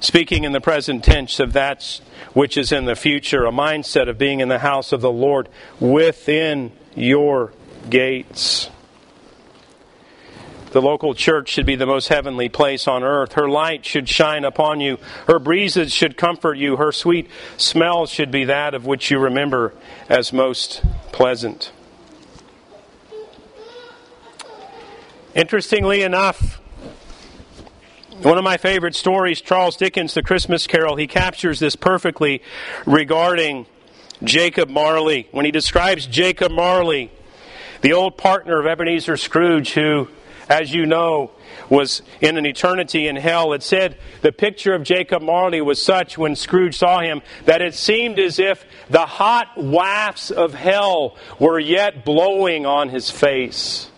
Speaking 0.00 0.44
in 0.44 0.52
the 0.52 0.60
present 0.60 1.02
tense 1.04 1.40
of 1.40 1.54
that 1.54 2.00
which 2.32 2.56
is 2.56 2.70
in 2.70 2.84
the 2.84 2.94
future, 2.94 3.44
a 3.44 3.50
mindset 3.50 4.08
of 4.08 4.16
being 4.16 4.40
in 4.40 4.48
the 4.48 4.60
house 4.60 4.92
of 4.92 5.00
the 5.00 5.10
Lord 5.10 5.48
within 5.80 6.72
your 6.94 7.52
gates. 7.90 8.70
The 10.70 10.82
local 10.82 11.14
church 11.14 11.48
should 11.48 11.66
be 11.66 11.76
the 11.76 11.86
most 11.86 12.08
heavenly 12.08 12.48
place 12.48 12.86
on 12.86 13.02
earth. 13.02 13.32
Her 13.32 13.48
light 13.48 13.86
should 13.86 14.08
shine 14.08 14.44
upon 14.44 14.80
you. 14.80 14.98
Her 15.26 15.38
breezes 15.38 15.92
should 15.92 16.16
comfort 16.16 16.58
you. 16.58 16.76
Her 16.76 16.92
sweet 16.92 17.30
smell 17.56 18.06
should 18.06 18.30
be 18.30 18.44
that 18.44 18.74
of 18.74 18.84
which 18.84 19.10
you 19.10 19.18
remember 19.18 19.72
as 20.08 20.32
most 20.32 20.82
pleasant. 21.10 21.72
Interestingly 25.34 26.02
enough, 26.02 26.60
one 28.22 28.36
of 28.36 28.42
my 28.42 28.56
favorite 28.56 28.96
stories, 28.96 29.40
Charles 29.40 29.76
Dickens' 29.76 30.14
The 30.14 30.22
Christmas 30.22 30.66
Carol, 30.66 30.96
he 30.96 31.06
captures 31.06 31.60
this 31.60 31.76
perfectly 31.76 32.42
regarding 32.84 33.66
Jacob 34.24 34.68
Marley. 34.68 35.28
When 35.30 35.44
he 35.44 35.52
describes 35.52 36.04
Jacob 36.06 36.50
Marley, 36.50 37.12
the 37.80 37.92
old 37.92 38.16
partner 38.18 38.58
of 38.58 38.66
Ebenezer 38.66 39.16
Scrooge, 39.16 39.72
who, 39.72 40.08
as 40.48 40.74
you 40.74 40.84
know, 40.84 41.30
was 41.70 42.02
in 42.20 42.36
an 42.36 42.44
eternity 42.44 43.06
in 43.06 43.14
hell, 43.14 43.52
it 43.52 43.62
said 43.62 43.96
the 44.20 44.32
picture 44.32 44.74
of 44.74 44.82
Jacob 44.82 45.22
Marley 45.22 45.60
was 45.60 45.80
such 45.80 46.18
when 46.18 46.34
Scrooge 46.34 46.76
saw 46.76 47.00
him 47.00 47.22
that 47.44 47.62
it 47.62 47.74
seemed 47.74 48.18
as 48.18 48.40
if 48.40 48.64
the 48.90 49.06
hot 49.06 49.56
wafts 49.56 50.32
of 50.32 50.54
hell 50.54 51.16
were 51.38 51.60
yet 51.60 52.04
blowing 52.04 52.66
on 52.66 52.88
his 52.88 53.10
face. 53.10 53.90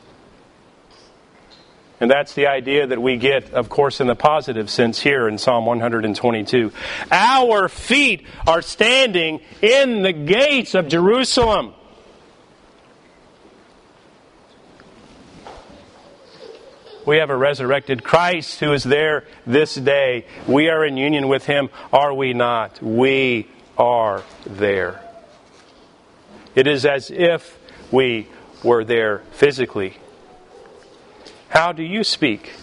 And 2.01 2.11
that's 2.11 2.33
the 2.33 2.47
idea 2.47 2.87
that 2.87 3.01
we 3.01 3.19
get, 3.19 3.53
of 3.53 3.69
course, 3.69 4.01
in 4.01 4.07
the 4.07 4.15
positive 4.15 4.71
sense 4.71 5.01
here 5.01 5.29
in 5.29 5.37
Psalm 5.37 5.67
122. 5.67 6.73
Our 7.13 7.69
feet 7.69 8.27
are 8.47 8.63
standing 8.63 9.41
in 9.61 10.03
the 10.03 10.15
gates 10.15 10.75
of 10.75 10.89
Jerusalem. 10.89 11.75
We 17.07 17.19
have 17.19 17.29
a 17.29 17.37
resurrected 17.37 18.03
Christ 18.03 18.61
who 18.61 18.73
is 18.73 18.85
there 18.85 19.27
this 19.47 19.75
day. 19.75 20.27
We 20.47 20.71
are 20.71 20.85
in 20.85 20.97
union 20.97 21.29
with 21.29 21.45
him, 21.45 21.69
are 21.93 22.15
we 22.15 22.33
not? 22.33 22.83
We 22.83 23.49
are 23.77 24.23
there. 24.47 25.03
It 26.55 26.67
is 26.67 26.87
as 26.87 27.11
if 27.11 27.59
we 27.91 28.27
were 28.63 28.85
there 28.85 29.19
physically 29.33 29.97
how 31.51 31.73
do 31.73 31.83
you 31.83 32.03
speak? 32.05 32.55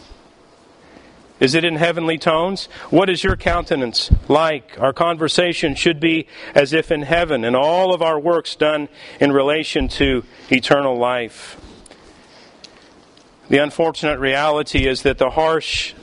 Is 1.40 1.54
it 1.54 1.64
in 1.64 1.76
heavenly 1.76 2.18
tones? 2.18 2.68
What 2.90 3.10
is 3.10 3.24
your 3.24 3.36
countenance 3.36 4.10
like? 4.28 4.80
Our 4.80 4.92
conversation 4.92 5.76
should 5.76 6.00
be 6.00 6.28
as 6.56 6.74
if 6.74 6.92
in 6.92 7.04
heaven, 7.04 7.44
and 7.44 7.56
all 7.56 7.94
of 7.94 8.02
our 8.02 8.20
works 8.20 8.56
done 8.56 8.90
in 9.20 9.32
relation 9.32 9.88
to 9.90 10.24
eternal 10.50 10.98
life. 10.98 11.62
The 13.50 13.60
unfortunate 13.60 14.20
reality 14.20 14.88
is 14.88 15.04
that 15.04 15.20
the 15.20 15.30
harsh 15.30 15.94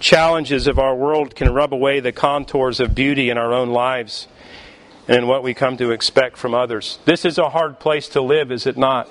challenges 0.00 0.66
of 0.66 0.78
our 0.78 0.96
world 0.96 1.36
can 1.36 1.52
rub 1.52 1.72
away 1.72 2.00
the 2.00 2.12
contours 2.12 2.80
of 2.80 2.94
beauty 2.94 3.30
in 3.30 3.38
our 3.38 3.52
own 3.52 3.68
lives 3.70 4.26
and 5.06 5.18
in 5.18 5.26
what 5.26 5.42
we 5.42 5.54
come 5.54 5.76
to 5.76 5.92
expect 5.92 6.36
from 6.36 6.54
others. 6.54 6.98
This 7.04 7.24
is 7.24 7.38
a 7.38 7.50
hard 7.50 7.78
place 7.78 8.08
to 8.10 8.20
live, 8.20 8.50
is 8.50 8.66
it 8.66 8.76
not? 8.76 9.08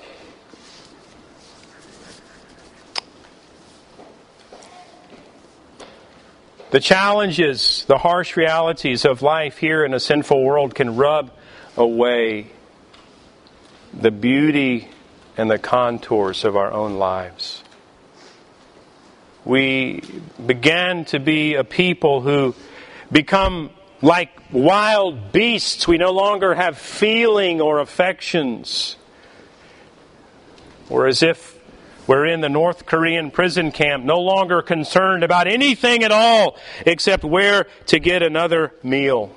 The 6.70 6.80
challenges, 6.80 7.84
the 7.88 7.98
harsh 7.98 8.36
realities 8.36 9.04
of 9.04 9.22
life 9.22 9.58
here 9.58 9.84
in 9.84 9.92
a 9.92 9.98
sinful 9.98 10.42
world 10.42 10.74
can 10.74 10.94
rub 10.94 11.32
away 11.76 12.46
the 13.92 14.12
beauty 14.12 14.88
and 15.36 15.50
the 15.50 15.58
contours 15.58 16.44
of 16.44 16.56
our 16.56 16.70
own 16.70 16.94
lives. 16.94 17.64
We 19.44 20.02
began 20.44 21.06
to 21.06 21.18
be 21.18 21.54
a 21.54 21.64
people 21.64 22.20
who 22.20 22.54
become 23.10 23.70
like 24.00 24.30
wild 24.52 25.32
beasts. 25.32 25.88
We 25.88 25.98
no 25.98 26.12
longer 26.12 26.54
have 26.54 26.78
feeling 26.78 27.60
or 27.60 27.80
affections. 27.80 28.94
Or 30.88 31.08
as 31.08 31.24
if 31.24 31.58
we're 32.10 32.26
in 32.26 32.40
the 32.40 32.48
North 32.48 32.86
Korean 32.86 33.30
prison 33.30 33.70
camp, 33.70 34.04
no 34.04 34.18
longer 34.18 34.62
concerned 34.62 35.22
about 35.22 35.46
anything 35.46 36.02
at 36.02 36.10
all 36.10 36.56
except 36.84 37.22
where 37.22 37.68
to 37.86 38.00
get 38.00 38.20
another 38.20 38.74
meal. 38.82 39.32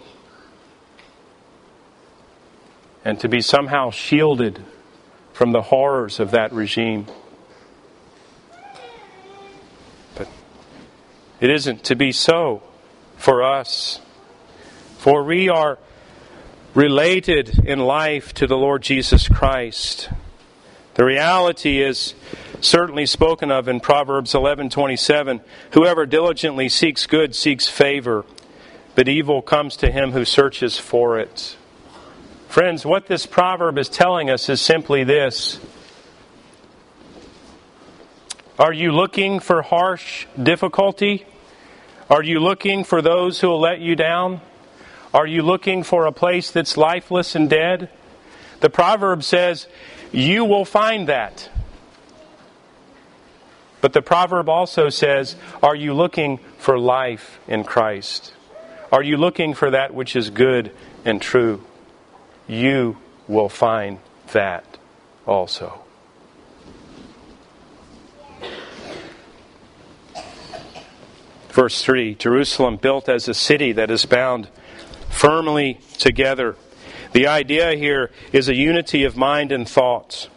And 3.05 3.19
to 3.19 3.29
be 3.29 3.41
somehow 3.41 3.91
shielded 3.91 4.65
from 5.33 5.51
the 5.51 5.61
horrors 5.61 6.19
of 6.19 6.31
that 6.31 6.51
regime. 6.51 7.05
But 10.15 10.27
it 11.39 11.51
isn't 11.51 11.83
to 11.83 11.95
be 11.95 12.11
so 12.11 12.63
for 13.17 13.43
us. 13.43 13.99
For 14.97 15.23
we 15.23 15.47
are 15.47 15.77
related 16.73 17.67
in 17.67 17.77
life 17.77 18.33
to 18.33 18.47
the 18.47 18.57
Lord 18.57 18.81
Jesus 18.81 19.27
Christ. 19.27 20.09
The 20.95 21.05
reality 21.05 21.79
is 21.79 22.15
certainly 22.63 23.05
spoken 23.05 23.51
of 23.51 23.67
in 23.67 23.79
Proverbs 23.79 24.33
11:27, 24.33 25.41
whoever 25.71 26.05
diligently 26.05 26.69
seeks 26.69 27.05
good 27.05 27.35
seeks 27.35 27.67
favor, 27.67 28.25
but 28.95 29.07
evil 29.07 29.41
comes 29.41 29.75
to 29.77 29.91
him 29.91 30.11
who 30.11 30.25
searches 30.25 30.79
for 30.79 31.19
it. 31.19 31.55
Friends, 32.47 32.85
what 32.85 33.07
this 33.07 33.25
proverb 33.25 33.77
is 33.77 33.89
telling 33.89 34.29
us 34.29 34.47
is 34.47 34.61
simply 34.61 35.03
this. 35.03 35.59
Are 38.59 38.73
you 38.73 38.91
looking 38.91 39.39
for 39.39 39.63
harsh 39.63 40.27
difficulty? 40.41 41.25
Are 42.09 42.21
you 42.21 42.39
looking 42.39 42.83
for 42.83 43.01
those 43.01 43.39
who 43.39 43.47
will 43.47 43.59
let 43.59 43.79
you 43.79 43.95
down? 43.95 44.41
Are 45.13 45.25
you 45.25 45.41
looking 45.41 45.83
for 45.83 46.05
a 46.05 46.11
place 46.11 46.51
that's 46.51 46.77
lifeless 46.77 47.35
and 47.35 47.49
dead? 47.49 47.89
The 48.59 48.69
proverb 48.69 49.23
says, 49.23 49.67
you 50.11 50.45
will 50.45 50.65
find 50.65 51.07
that. 51.09 51.49
But 53.83 53.91
the 53.91 54.01
proverb 54.01 54.47
also 54.47 54.87
says, 54.87 55.35
Are 55.61 55.75
you 55.75 55.93
looking 55.93 56.37
for 56.57 56.79
life 56.79 57.37
in 57.49 57.65
Christ? 57.65 58.33
Are 58.93 59.03
you 59.03 59.17
looking 59.17 59.53
for 59.53 59.71
that 59.71 59.93
which 59.93 60.15
is 60.15 60.29
good 60.29 60.71
and 61.03 61.21
true? 61.21 61.61
You 62.47 62.95
will 63.27 63.49
find 63.49 63.99
that 64.31 64.77
also. 65.27 65.81
Verse 71.49 71.83
3 71.83 72.15
Jerusalem 72.15 72.77
built 72.77 73.09
as 73.09 73.27
a 73.27 73.33
city 73.33 73.73
that 73.73 73.91
is 73.91 74.05
bound 74.05 74.47
firmly 75.09 75.81
together. 75.97 76.55
The 77.11 77.27
idea 77.27 77.75
here 77.75 78.11
is 78.31 78.47
a 78.47 78.55
unity 78.55 79.03
of 79.03 79.17
mind 79.17 79.51
and 79.51 79.67
thoughts. 79.67 80.29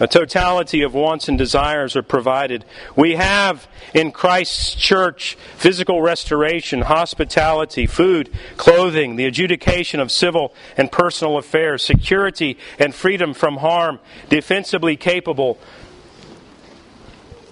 A 0.00 0.08
totality 0.08 0.80
of 0.80 0.94
wants 0.94 1.28
and 1.28 1.36
desires 1.36 1.94
are 1.94 2.02
provided. 2.02 2.64
We 2.96 3.16
have 3.16 3.68
in 3.92 4.12
Christ's 4.12 4.74
church 4.74 5.36
physical 5.56 6.00
restoration, 6.00 6.80
hospitality, 6.80 7.86
food, 7.86 8.30
clothing, 8.56 9.16
the 9.16 9.26
adjudication 9.26 10.00
of 10.00 10.10
civil 10.10 10.54
and 10.78 10.90
personal 10.90 11.36
affairs, 11.36 11.84
security 11.84 12.56
and 12.78 12.94
freedom 12.94 13.34
from 13.34 13.58
harm, 13.58 14.00
defensively 14.30 14.96
capable, 14.96 15.58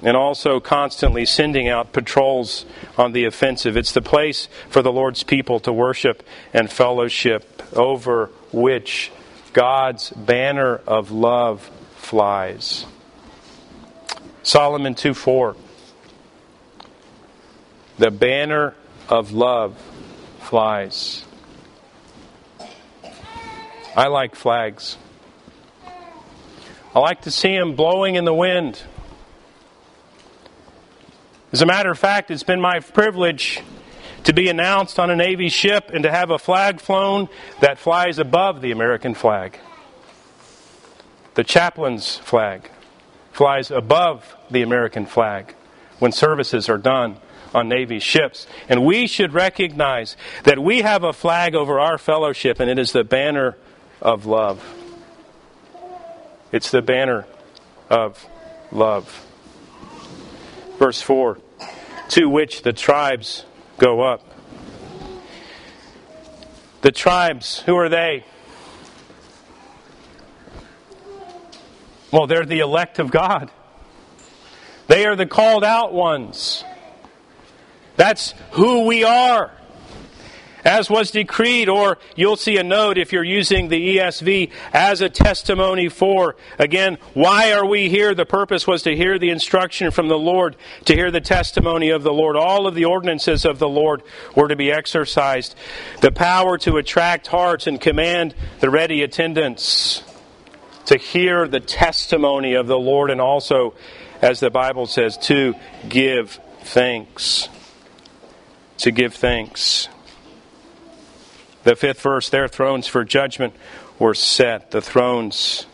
and 0.02 0.16
also 0.16 0.58
constantly 0.58 1.26
sending 1.26 1.68
out 1.68 1.92
patrols 1.92 2.64
on 2.96 3.12
the 3.12 3.26
offensive. 3.26 3.76
It's 3.76 3.92
the 3.92 4.00
place 4.00 4.48
for 4.70 4.80
the 4.80 4.92
Lord's 4.92 5.22
people 5.22 5.60
to 5.60 5.72
worship 5.72 6.22
and 6.54 6.72
fellowship 6.72 7.62
over 7.76 8.30
which 8.52 9.12
God's 9.52 10.10
banner 10.10 10.76
of 10.86 11.10
love 11.10 11.70
flies. 12.08 12.86
Solomon 14.42 14.94
2 14.94 15.12
4. 15.12 15.54
The 17.98 18.10
banner 18.10 18.74
of 19.10 19.32
love 19.32 19.76
flies. 20.40 21.26
I 23.94 24.06
like 24.06 24.36
flags. 24.36 24.96
I 26.94 26.98
like 27.00 27.22
to 27.22 27.30
see 27.30 27.54
them 27.54 27.76
blowing 27.76 28.14
in 28.14 28.24
the 28.24 28.32
wind. 28.32 28.80
As 31.52 31.60
a 31.60 31.66
matter 31.66 31.90
of 31.90 31.98
fact, 31.98 32.30
it's 32.30 32.42
been 32.42 32.60
my 32.60 32.80
privilege 32.80 33.60
to 34.24 34.32
be 34.32 34.48
announced 34.48 34.98
on 34.98 35.10
a 35.10 35.16
Navy 35.16 35.50
ship 35.50 35.90
and 35.92 36.04
to 36.04 36.10
have 36.10 36.30
a 36.30 36.38
flag 36.38 36.80
flown 36.80 37.28
that 37.60 37.78
flies 37.78 38.18
above 38.18 38.62
the 38.62 38.70
American 38.70 39.12
flag. 39.12 39.58
The 41.38 41.44
chaplain's 41.44 42.16
flag 42.16 42.68
flies 43.30 43.70
above 43.70 44.34
the 44.50 44.62
American 44.62 45.06
flag 45.06 45.54
when 46.00 46.10
services 46.10 46.68
are 46.68 46.78
done 46.78 47.18
on 47.54 47.68
Navy 47.68 48.00
ships. 48.00 48.48
And 48.68 48.84
we 48.84 49.06
should 49.06 49.32
recognize 49.32 50.16
that 50.42 50.58
we 50.58 50.80
have 50.80 51.04
a 51.04 51.12
flag 51.12 51.54
over 51.54 51.78
our 51.78 51.96
fellowship, 51.96 52.58
and 52.58 52.68
it 52.68 52.76
is 52.76 52.90
the 52.90 53.04
banner 53.04 53.56
of 54.02 54.26
love. 54.26 54.60
It's 56.50 56.72
the 56.72 56.82
banner 56.82 57.24
of 57.88 58.26
love. 58.72 59.24
Verse 60.80 61.00
4 61.00 61.38
To 62.08 62.28
which 62.28 62.62
the 62.62 62.72
tribes 62.72 63.44
go 63.78 64.00
up. 64.00 64.24
The 66.80 66.90
tribes, 66.90 67.60
who 67.60 67.76
are 67.76 67.88
they? 67.88 68.24
Well, 72.10 72.26
they're 72.26 72.46
the 72.46 72.60
elect 72.60 72.98
of 72.98 73.10
God. 73.10 73.50
They 74.86 75.04
are 75.06 75.16
the 75.16 75.26
called 75.26 75.64
out 75.64 75.92
ones. 75.92 76.64
That's 77.96 78.32
who 78.52 78.86
we 78.86 79.04
are 79.04 79.52
as 80.64 80.90
was 80.90 81.10
decreed, 81.10 81.68
or 81.68 81.98
you'll 82.16 82.36
see 82.36 82.58
a 82.58 82.62
note 82.62 82.98
if 82.98 83.12
you're 83.12 83.24
using 83.24 83.68
the 83.68 83.96
ESV 83.96 84.50
as 84.72 85.00
a 85.00 85.08
testimony 85.08 85.88
for. 85.88 86.36
Again, 86.58 86.98
why 87.14 87.52
are 87.52 87.64
we 87.64 87.88
here? 87.88 88.14
The 88.14 88.26
purpose 88.26 88.66
was 88.66 88.82
to 88.82 88.94
hear 88.94 89.18
the 89.18 89.30
instruction 89.30 89.90
from 89.90 90.08
the 90.08 90.18
Lord, 90.18 90.56
to 90.84 90.94
hear 90.94 91.10
the 91.10 91.20
testimony 91.20 91.90
of 91.90 92.02
the 92.02 92.12
Lord. 92.12 92.36
All 92.36 92.66
of 92.66 92.74
the 92.74 92.84
ordinances 92.84 93.44
of 93.44 93.58
the 93.58 93.68
Lord 93.68 94.02
were 94.34 94.48
to 94.48 94.56
be 94.56 94.70
exercised. 94.70 95.54
The 96.00 96.12
power 96.12 96.58
to 96.58 96.76
attract 96.76 97.28
hearts 97.28 97.66
and 97.66 97.80
command 97.80 98.34
the 98.60 98.70
ready 98.70 99.02
attendance, 99.02 100.02
to 100.88 100.96
hear 100.96 101.46
the 101.46 101.60
testimony 101.60 102.54
of 102.54 102.66
the 102.66 102.78
Lord, 102.78 103.10
and 103.10 103.20
also, 103.20 103.74
as 104.22 104.40
the 104.40 104.48
Bible 104.48 104.86
says, 104.86 105.18
to 105.18 105.54
give 105.86 106.40
thanks. 106.62 107.50
To 108.78 108.90
give 108.90 109.12
thanks. 109.12 109.88
The 111.64 111.76
fifth 111.76 112.00
verse 112.00 112.30
their 112.30 112.48
thrones 112.48 112.86
for 112.86 113.04
judgment 113.04 113.52
were 113.98 114.14
set, 114.14 114.70
the 114.70 114.80
thrones 114.80 115.66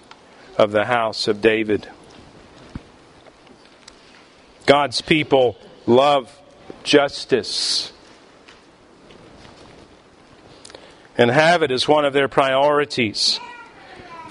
of 0.59 0.73
the 0.73 0.87
house 0.87 1.29
of 1.29 1.41
David. 1.41 1.89
God's 4.67 5.01
people 5.01 5.57
love 5.87 6.37
justice 6.83 7.93
and 11.17 11.31
have 11.31 11.63
it 11.63 11.71
as 11.71 11.87
one 11.87 12.05
of 12.05 12.13
their 12.13 12.27
priorities. 12.27 13.39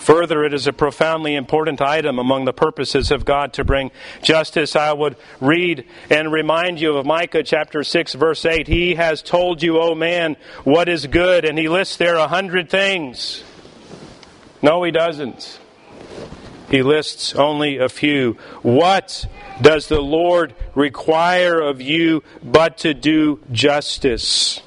Further, 0.03 0.43
it 0.43 0.53
is 0.53 0.67
a 0.67 0.73
profoundly 0.73 1.33
important 1.33 1.81
item 1.81 2.19
among 2.19 2.43
the 2.43 2.51
purposes 2.51 3.09
of 3.09 3.23
God 3.23 3.53
to 3.53 3.63
bring 3.63 3.89
justice. 4.21 4.75
I 4.75 4.91
would 4.91 5.15
read 5.39 5.85
and 6.09 6.29
remind 6.29 6.81
you 6.81 6.97
of 6.97 7.05
Micah 7.05 7.41
chapter 7.41 7.85
6, 7.85 8.13
verse 8.15 8.45
8. 8.45 8.67
He 8.67 8.95
has 8.95 9.21
told 9.21 9.63
you, 9.63 9.79
O 9.79 9.95
man, 9.95 10.35
what 10.65 10.89
is 10.89 11.07
good, 11.07 11.45
and 11.45 11.57
he 11.57 11.69
lists 11.69 11.95
there 11.95 12.15
a 12.15 12.27
hundred 12.27 12.69
things. 12.69 13.45
No, 14.61 14.83
he 14.83 14.91
doesn't. 14.91 15.61
He 16.69 16.83
lists 16.83 17.33
only 17.35 17.77
a 17.77 17.87
few. 17.87 18.33
What 18.61 19.25
does 19.61 19.87
the 19.87 20.01
Lord 20.01 20.53
require 20.75 21.61
of 21.61 21.79
you 21.79 22.23
but 22.43 22.79
to 22.79 22.93
do 22.93 23.39
justice 23.53 24.59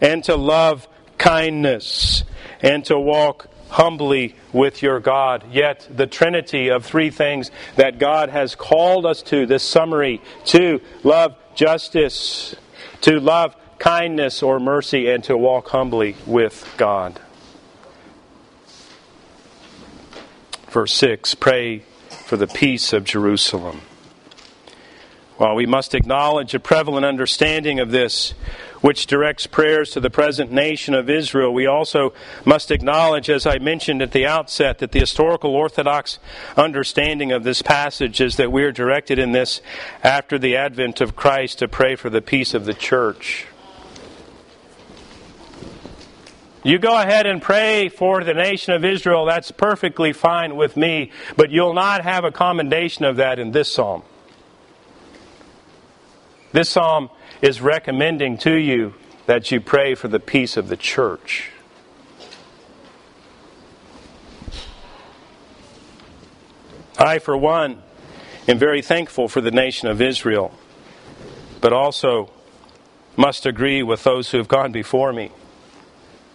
and 0.00 0.22
to 0.24 0.36
love 0.36 0.86
kindness 1.18 2.22
and 2.62 2.84
to 2.84 2.96
walk 2.96 3.49
humbly 3.70 4.34
with 4.52 4.82
your 4.82 5.00
God. 5.00 5.44
Yet 5.50 5.88
the 5.90 6.06
trinity 6.06 6.68
of 6.68 6.84
three 6.84 7.10
things 7.10 7.50
that 7.76 7.98
God 7.98 8.28
has 8.28 8.54
called 8.54 9.06
us 9.06 9.22
to, 9.22 9.46
this 9.46 9.62
summary, 9.62 10.20
to 10.46 10.80
love 11.02 11.36
justice, 11.54 12.54
to 13.02 13.20
love 13.20 13.56
kindness 13.78 14.42
or 14.42 14.60
mercy, 14.60 15.08
and 15.10 15.24
to 15.24 15.36
walk 15.36 15.68
humbly 15.68 16.16
with 16.26 16.72
God. 16.76 17.20
Verse 20.68 20.92
6 20.94 21.34
Pray 21.34 21.80
for 22.10 22.36
the 22.36 22.46
peace 22.46 22.92
of 22.92 23.04
Jerusalem. 23.04 23.80
While 25.36 25.54
we 25.54 25.64
must 25.64 25.94
acknowledge 25.94 26.54
a 26.54 26.60
prevalent 26.60 27.06
understanding 27.06 27.80
of 27.80 27.90
this, 27.90 28.34
which 28.80 29.06
directs 29.06 29.46
prayers 29.46 29.90
to 29.90 30.00
the 30.00 30.10
present 30.10 30.50
nation 30.50 30.94
of 30.94 31.10
Israel, 31.10 31.52
we 31.52 31.66
also 31.66 32.12
must 32.44 32.70
acknowledge, 32.70 33.28
as 33.28 33.46
I 33.46 33.58
mentioned 33.58 34.02
at 34.02 34.12
the 34.12 34.26
outset, 34.26 34.78
that 34.78 34.92
the 34.92 35.00
historical 35.00 35.54
Orthodox 35.54 36.18
understanding 36.56 37.32
of 37.32 37.44
this 37.44 37.62
passage 37.62 38.20
is 38.20 38.36
that 38.36 38.50
we 38.50 38.62
are 38.64 38.72
directed 38.72 39.18
in 39.18 39.32
this 39.32 39.60
after 40.02 40.38
the 40.38 40.56
advent 40.56 41.00
of 41.00 41.16
Christ 41.16 41.58
to 41.58 41.68
pray 41.68 41.96
for 41.96 42.10
the 42.10 42.22
peace 42.22 42.54
of 42.54 42.64
the 42.64 42.74
church. 42.74 43.46
You 46.62 46.78
go 46.78 46.98
ahead 46.98 47.26
and 47.26 47.40
pray 47.40 47.88
for 47.88 48.22
the 48.22 48.34
nation 48.34 48.74
of 48.74 48.84
Israel, 48.84 49.24
that's 49.24 49.50
perfectly 49.50 50.12
fine 50.12 50.56
with 50.56 50.76
me, 50.76 51.10
but 51.34 51.50
you'll 51.50 51.72
not 51.72 52.02
have 52.02 52.24
a 52.24 52.30
commendation 52.30 53.06
of 53.06 53.16
that 53.16 53.38
in 53.38 53.52
this 53.52 53.72
psalm. 53.72 54.02
This 56.52 56.68
psalm 56.68 57.10
is 57.42 57.60
recommending 57.60 58.36
to 58.38 58.54
you 58.54 58.94
that 59.26 59.50
you 59.50 59.60
pray 59.60 59.94
for 59.94 60.08
the 60.08 60.20
peace 60.20 60.56
of 60.56 60.68
the 60.68 60.76
church. 60.76 61.50
I, 66.98 67.18
for 67.18 67.36
one, 67.36 67.82
am 68.46 68.58
very 68.58 68.82
thankful 68.82 69.28
for 69.28 69.40
the 69.40 69.50
nation 69.50 69.88
of 69.88 70.02
Israel, 70.02 70.52
but 71.60 71.72
also 71.72 72.30
must 73.16 73.46
agree 73.46 73.82
with 73.82 74.04
those 74.04 74.30
who 74.30 74.38
have 74.38 74.48
gone 74.48 74.72
before 74.72 75.12
me 75.12 75.30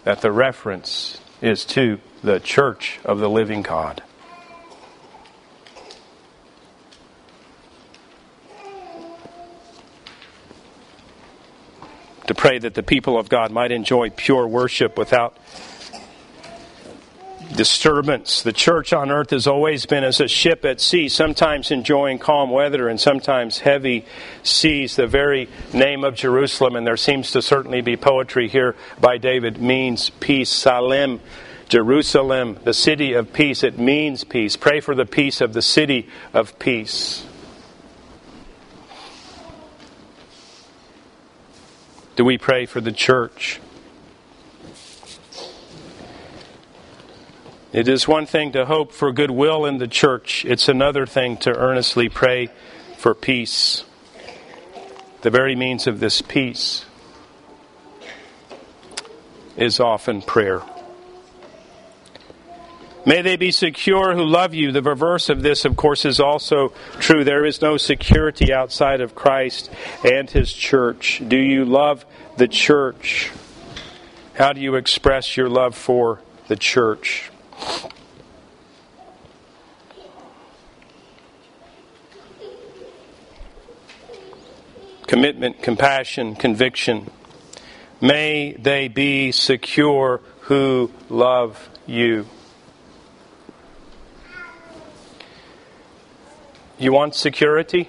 that 0.04 0.22
the 0.22 0.32
reference 0.32 1.20
is 1.40 1.64
to 1.64 2.00
the 2.22 2.40
church 2.40 2.98
of 3.04 3.18
the 3.18 3.30
living 3.30 3.62
God. 3.62 4.02
To 12.26 12.34
pray 12.34 12.58
that 12.58 12.74
the 12.74 12.82
people 12.82 13.18
of 13.18 13.28
God 13.28 13.50
might 13.50 13.72
enjoy 13.72 14.10
pure 14.10 14.46
worship 14.46 14.98
without 14.98 15.36
disturbance. 17.54 18.42
The 18.42 18.52
church 18.52 18.92
on 18.92 19.10
earth 19.10 19.30
has 19.30 19.46
always 19.46 19.86
been 19.86 20.04
as 20.04 20.20
a 20.20 20.28
ship 20.28 20.64
at 20.64 20.80
sea, 20.80 21.08
sometimes 21.08 21.70
enjoying 21.70 22.18
calm 22.18 22.50
weather 22.50 22.88
and 22.88 23.00
sometimes 23.00 23.60
heavy 23.60 24.04
seas. 24.42 24.96
The 24.96 25.06
very 25.06 25.48
name 25.72 26.04
of 26.04 26.14
Jerusalem, 26.14 26.76
and 26.76 26.86
there 26.86 26.96
seems 26.96 27.30
to 27.32 27.42
certainly 27.42 27.80
be 27.80 27.96
poetry 27.96 28.48
here 28.48 28.74
by 29.00 29.18
David, 29.18 29.60
means 29.60 30.10
peace. 30.10 30.50
Salem, 30.50 31.20
Jerusalem, 31.68 32.58
the 32.64 32.74
city 32.74 33.12
of 33.12 33.32
peace. 33.32 33.62
It 33.62 33.78
means 33.78 34.24
peace. 34.24 34.56
Pray 34.56 34.80
for 34.80 34.94
the 34.94 35.06
peace 35.06 35.40
of 35.40 35.52
the 35.52 35.62
city 35.62 36.08
of 36.32 36.58
peace. 36.58 37.24
Do 42.16 42.24
we 42.24 42.38
pray 42.38 42.64
for 42.64 42.80
the 42.80 42.92
church? 42.92 43.60
It 47.74 47.88
is 47.88 48.08
one 48.08 48.24
thing 48.24 48.52
to 48.52 48.64
hope 48.64 48.90
for 48.90 49.12
goodwill 49.12 49.66
in 49.66 49.76
the 49.76 49.86
church, 49.86 50.46
it's 50.46 50.66
another 50.66 51.04
thing 51.04 51.36
to 51.38 51.54
earnestly 51.54 52.08
pray 52.08 52.48
for 52.96 53.14
peace. 53.14 53.84
The 55.20 55.28
very 55.28 55.54
means 55.54 55.86
of 55.86 56.00
this 56.00 56.22
peace 56.22 56.86
is 59.58 59.78
often 59.78 60.22
prayer. 60.22 60.62
May 63.06 63.22
they 63.22 63.36
be 63.36 63.52
secure 63.52 64.16
who 64.16 64.24
love 64.24 64.52
you. 64.52 64.72
The 64.72 64.82
reverse 64.82 65.28
of 65.28 65.40
this, 65.40 65.64
of 65.64 65.76
course, 65.76 66.04
is 66.04 66.18
also 66.18 66.70
true. 66.98 67.22
There 67.22 67.46
is 67.46 67.62
no 67.62 67.76
security 67.76 68.52
outside 68.52 69.00
of 69.00 69.14
Christ 69.14 69.70
and 70.04 70.28
His 70.28 70.52
church. 70.52 71.22
Do 71.26 71.36
you 71.36 71.64
love 71.64 72.04
the 72.36 72.48
church? 72.48 73.30
How 74.34 74.52
do 74.52 74.60
you 74.60 74.74
express 74.74 75.36
your 75.36 75.48
love 75.48 75.76
for 75.76 76.20
the 76.48 76.56
church? 76.56 77.30
Commitment, 85.06 85.62
compassion, 85.62 86.34
conviction. 86.34 87.08
May 88.00 88.56
they 88.58 88.88
be 88.88 89.30
secure 89.30 90.20
who 90.40 90.90
love 91.08 91.70
you. 91.86 92.26
You 96.78 96.92
want 96.92 97.14
security? 97.14 97.88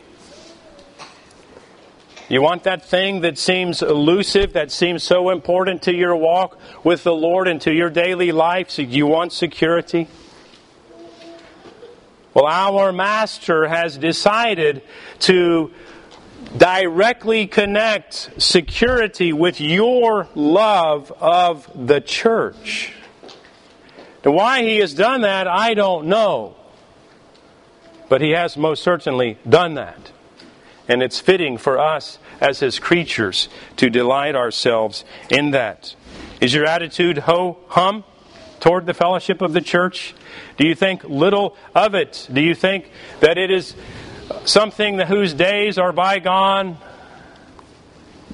You 2.30 2.42
want 2.42 2.64
that 2.64 2.86
thing 2.86 3.22
that 3.22 3.38
seems 3.38 3.82
elusive, 3.82 4.54
that 4.54 4.72
seems 4.72 5.04
so 5.04 5.30
important 5.30 5.84
to 5.84 5.94
your 5.94 6.16
walk 6.16 6.60
with 6.84 7.04
the 7.04 7.14
Lord 7.14 7.48
and 7.48 7.62
to 7.62 7.74
your 7.74 7.90
daily 7.90 8.32
life? 8.32 8.70
So 8.70 8.82
you 8.82 9.08
want 9.08 9.32
security? 9.34 10.08
Well, 12.34 12.46
our 12.46 12.92
Master 12.92 13.68
has 13.68 13.98
decided 13.98 14.84
to 15.20 15.72
directly 16.56 17.48
connect 17.48 18.42
security 18.42 19.34
with 19.34 19.60
your 19.60 20.28
love 20.36 21.12
of 21.20 21.70
the 21.88 22.00
church. 22.00 22.94
And 24.24 24.34
why 24.34 24.64
he 24.64 24.78
has 24.78 24.94
done 24.94 25.22
that, 25.22 25.48
I 25.48 25.74
don't 25.74 26.08
know. 26.08 26.57
But 28.10 28.22
he 28.22 28.32
has 28.32 28.58
most 28.58 28.84
certainly 28.84 29.38
done 29.48 29.74
that. 29.76 30.12
And 30.88 31.04
it's 31.04 31.20
fitting 31.20 31.58
for 31.58 31.78
us 31.78 32.20
as 32.40 32.60
his 32.60 32.80
creatures 32.80 33.50
to 33.76 33.90
delight 33.90 34.36
ourselves 34.36 35.04
in 35.30 35.52
that. 35.52 35.96
Is 36.40 36.54
your 36.54 36.66
attitude 36.66 37.20
ho 37.20 37.58
hum 37.68 38.04
toward 38.60 38.86
the 38.86 38.94
fellowship 38.94 39.42
of 39.42 39.54
the 39.54 39.62
church? 39.62 40.16
Do 40.58 40.66
you 40.66 40.76
think 40.76 41.04
little 41.04 41.58
of 41.76 41.96
it? 41.96 42.28
Do 42.32 42.42
you 42.42 42.56
think 42.56 42.90
that 43.20 43.38
it 43.38 43.52
is 43.52 43.76
something 44.46 45.00
whose 45.00 45.34
days 45.34 45.78
are 45.78 45.92
bygone 45.92 46.78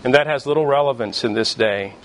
and 0.03 0.13
that 0.13 0.28
has 0.28 0.45
little 0.45 0.65
relevance 0.65 1.24
in 1.24 1.34
this 1.34 1.55
day? 1.55 1.95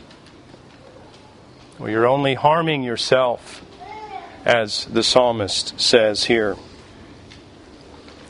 Well, 1.78 1.90
you're 1.90 2.06
only 2.06 2.34
harming 2.34 2.82
yourself, 2.82 3.64
as 4.44 4.86
the 4.86 5.02
psalmist 5.02 5.78
says 5.80 6.24
here. 6.24 6.56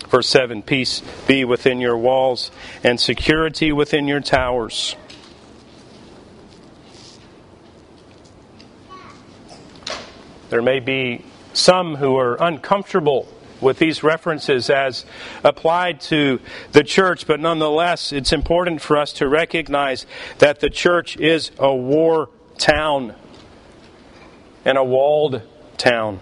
Verse 0.09 0.29
7 0.29 0.63
Peace 0.63 1.03
be 1.27 1.45
within 1.45 1.81
your 1.81 1.97
walls 1.97 2.51
and 2.83 2.99
security 2.99 3.73
within 3.73 4.09
your 4.09 4.21
towers. 4.21 4.97
There 10.49 10.63
may 10.63 10.81
be 10.81 11.25
some 11.53 11.97
who 11.97 12.17
are 12.17 12.37
uncomfortable 12.41 13.29
with 13.61 13.79
these 13.79 14.03
references 14.03 14.71
as 14.71 15.05
applied 15.45 16.01
to 16.01 16.41
the 16.73 16.85
church, 16.85 17.27
but 17.27 17.41
nonetheless, 17.41 18.13
it's 18.13 18.33
important 18.33 18.81
for 18.81 18.97
us 18.97 19.13
to 19.15 19.29
recognize 19.29 20.07
that 20.39 20.61
the 20.61 20.71
church 20.71 21.17
is 21.19 21.51
a 21.59 21.75
war 21.75 22.31
town 22.57 23.15
and 24.65 24.79
a 24.79 24.85
walled 24.85 25.43
town, 25.77 26.21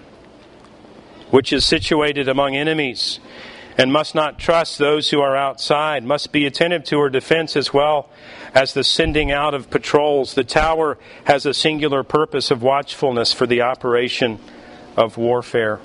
which 1.30 1.52
is 1.52 1.64
situated 1.64 2.26
among 2.28 2.56
enemies 2.56 3.20
and 3.78 3.92
must 3.92 4.14
not 4.14 4.38
trust 4.38 4.78
those 4.78 5.10
who 5.10 5.20
are 5.20 5.36
outside, 5.36 6.02
must 6.04 6.32
be 6.32 6.46
attentive 6.46 6.84
to 6.84 6.98
her 6.98 7.10
defense 7.10 7.56
as 7.56 7.72
well 7.72 8.08
as 8.54 8.72
the 8.72 8.82
sending 8.82 9.30
out 9.30 9.52
of 9.52 9.68
patrols. 9.68 10.34
The 10.34 10.44
tower 10.44 10.98
has 11.24 11.44
a 11.44 11.52
singular 11.52 12.02
purpose 12.02 12.50
of 12.50 12.62
watchfulness 12.62 13.32
for 13.32 13.46
the 13.46 13.62
operation 13.62 14.38
of 14.96 15.18
warfare. 15.18 15.78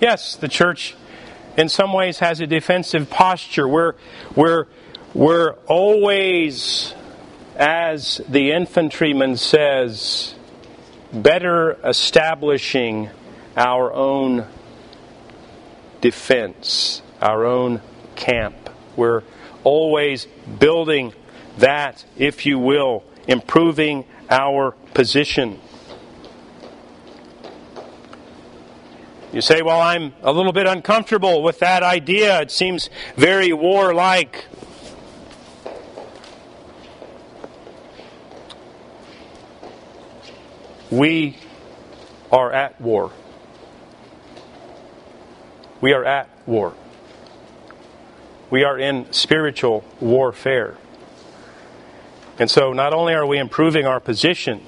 Yes, 0.00 0.36
the 0.36 0.48
church 0.48 0.96
in 1.56 1.68
some 1.68 1.92
ways 1.92 2.18
has 2.18 2.40
a 2.40 2.46
defensive 2.46 3.10
posture. 3.10 3.68
We're, 3.68 3.94
we're, 4.34 4.66
we're 5.12 5.52
always, 5.66 6.94
as 7.56 8.20
the 8.28 8.52
infantryman 8.52 9.36
says, 9.36 10.34
better 11.12 11.78
establishing 11.84 13.10
our 13.56 13.92
own 13.92 14.46
defense, 16.00 17.02
our 17.20 17.44
own 17.44 17.80
camp. 18.16 18.70
We're 18.96 19.22
always 19.62 20.26
building 20.58 21.14
that, 21.58 22.04
if 22.16 22.46
you 22.46 22.58
will, 22.58 23.04
improving 23.26 24.04
our 24.30 24.72
position. 24.92 25.60
You 29.32 29.40
say, 29.40 29.62
Well, 29.62 29.80
I'm 29.80 30.14
a 30.22 30.32
little 30.32 30.52
bit 30.52 30.66
uncomfortable 30.66 31.42
with 31.42 31.58
that 31.58 31.82
idea. 31.82 32.40
It 32.42 32.50
seems 32.50 32.88
very 33.16 33.52
warlike. 33.52 34.44
We 40.90 41.36
are 42.30 42.52
at 42.52 42.80
war. 42.80 43.10
We 45.84 45.92
are 45.92 46.02
at 46.02 46.30
war. 46.46 46.72
We 48.48 48.64
are 48.64 48.78
in 48.78 49.12
spiritual 49.12 49.84
warfare. 50.00 50.78
And 52.38 52.50
so 52.50 52.72
not 52.72 52.94
only 52.94 53.12
are 53.12 53.26
we 53.26 53.36
improving 53.36 53.84
our 53.84 54.00
position, 54.00 54.62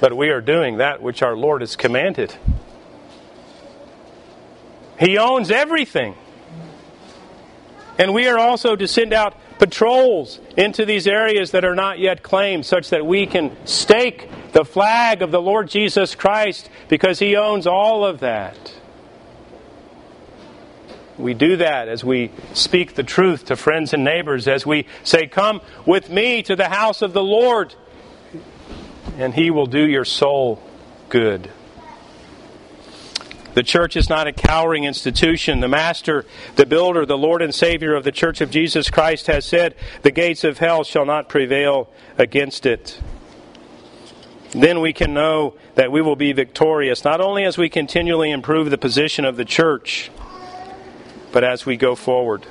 but 0.00 0.16
we 0.16 0.30
are 0.30 0.40
doing 0.40 0.78
that 0.78 1.00
which 1.00 1.22
our 1.22 1.36
Lord 1.36 1.60
has 1.60 1.76
commanded. 1.76 2.34
He 4.98 5.18
owns 5.18 5.52
everything. 5.52 6.16
And 7.96 8.12
we 8.12 8.26
are 8.26 8.40
also 8.40 8.74
to 8.74 8.88
send 8.88 9.12
out 9.12 9.36
patrols 9.58 10.40
into 10.56 10.84
these 10.84 11.06
areas 11.06 11.50
that 11.50 11.64
are 11.64 11.74
not 11.74 11.98
yet 11.98 12.22
claimed, 12.22 12.64
such 12.64 12.90
that 12.90 13.04
we 13.04 13.26
can 13.26 13.56
stake 13.66 14.28
the 14.52 14.64
flag 14.64 15.22
of 15.22 15.30
the 15.30 15.40
Lord 15.40 15.68
Jesus 15.68 16.14
Christ 16.14 16.70
because 16.88 17.18
He 17.18 17.36
owns 17.36 17.66
all 17.66 18.04
of 18.04 18.20
that. 18.20 18.74
We 21.18 21.34
do 21.34 21.56
that 21.56 21.88
as 21.88 22.04
we 22.04 22.30
speak 22.54 22.94
the 22.94 23.02
truth 23.02 23.46
to 23.46 23.56
friends 23.56 23.92
and 23.92 24.04
neighbors, 24.04 24.46
as 24.46 24.64
we 24.64 24.86
say, 25.02 25.26
Come 25.26 25.60
with 25.84 26.08
me 26.08 26.42
to 26.44 26.54
the 26.54 26.68
house 26.68 27.02
of 27.02 27.12
the 27.12 27.22
Lord, 27.22 27.74
and 29.16 29.34
He 29.34 29.50
will 29.50 29.66
do 29.66 29.86
your 29.86 30.04
soul 30.04 30.62
good. 31.08 31.50
The 33.58 33.64
church 33.64 33.96
is 33.96 34.08
not 34.08 34.28
a 34.28 34.32
cowering 34.32 34.84
institution. 34.84 35.58
The 35.58 35.66
Master, 35.66 36.24
the 36.54 36.64
Builder, 36.64 37.04
the 37.04 37.18
Lord 37.18 37.42
and 37.42 37.52
Savior 37.52 37.96
of 37.96 38.04
the 38.04 38.12
Church 38.12 38.40
of 38.40 38.52
Jesus 38.52 38.88
Christ 38.88 39.26
has 39.26 39.44
said, 39.44 39.74
The 40.02 40.12
gates 40.12 40.44
of 40.44 40.58
hell 40.58 40.84
shall 40.84 41.04
not 41.04 41.28
prevail 41.28 41.90
against 42.16 42.66
it. 42.66 43.00
Then 44.52 44.80
we 44.80 44.92
can 44.92 45.12
know 45.12 45.56
that 45.74 45.90
we 45.90 46.00
will 46.00 46.14
be 46.14 46.32
victorious, 46.32 47.02
not 47.02 47.20
only 47.20 47.42
as 47.42 47.58
we 47.58 47.68
continually 47.68 48.30
improve 48.30 48.70
the 48.70 48.78
position 48.78 49.24
of 49.24 49.36
the 49.36 49.44
church, 49.44 50.12
but 51.32 51.42
as 51.42 51.66
we 51.66 51.76
go 51.76 51.96
forward. 51.96 52.46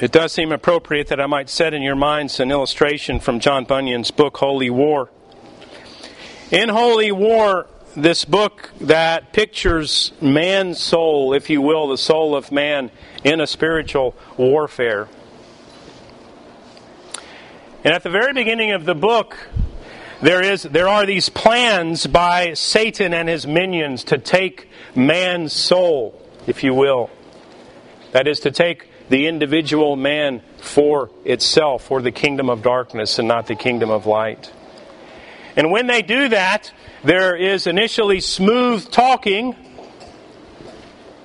It 0.00 0.12
does 0.12 0.32
seem 0.32 0.50
appropriate 0.50 1.08
that 1.08 1.20
I 1.20 1.26
might 1.26 1.50
set 1.50 1.74
in 1.74 1.82
your 1.82 1.94
minds 1.94 2.40
an 2.40 2.50
illustration 2.50 3.20
from 3.20 3.38
John 3.38 3.66
Bunyan's 3.66 4.10
book, 4.10 4.38
Holy 4.38 4.70
War. 4.70 5.10
In 6.50 6.70
Holy 6.70 7.12
War, 7.12 7.66
this 7.94 8.24
book 8.24 8.70
that 8.80 9.34
pictures 9.34 10.12
man's 10.22 10.80
soul, 10.80 11.34
if 11.34 11.50
you 11.50 11.60
will, 11.60 11.88
the 11.88 11.98
soul 11.98 12.34
of 12.34 12.50
man 12.50 12.90
in 13.24 13.42
a 13.42 13.46
spiritual 13.46 14.14
warfare. 14.38 15.06
And 17.84 17.92
at 17.92 18.02
the 18.02 18.10
very 18.10 18.32
beginning 18.32 18.70
of 18.70 18.86
the 18.86 18.94
book, 18.94 19.36
there, 20.22 20.42
is, 20.42 20.62
there 20.62 20.88
are 20.88 21.04
these 21.04 21.28
plans 21.28 22.06
by 22.06 22.54
Satan 22.54 23.12
and 23.12 23.28
his 23.28 23.46
minions 23.46 24.04
to 24.04 24.16
take 24.16 24.70
man's 24.94 25.52
soul, 25.52 26.18
if 26.46 26.64
you 26.64 26.72
will. 26.72 27.10
That 28.12 28.26
is, 28.26 28.40
to 28.40 28.50
take 28.50 28.89
the 29.10 29.26
individual 29.26 29.96
man 29.96 30.40
for 30.58 31.10
itself, 31.24 31.84
for 31.84 32.00
the 32.00 32.12
kingdom 32.12 32.48
of 32.48 32.62
darkness 32.62 33.18
and 33.18 33.26
not 33.26 33.48
the 33.48 33.56
kingdom 33.56 33.90
of 33.90 34.06
light. 34.06 34.52
And 35.56 35.72
when 35.72 35.88
they 35.88 36.00
do 36.00 36.28
that, 36.28 36.72
there 37.02 37.34
is 37.34 37.66
initially 37.66 38.20
smooth 38.20 38.88
talking. 38.90 39.56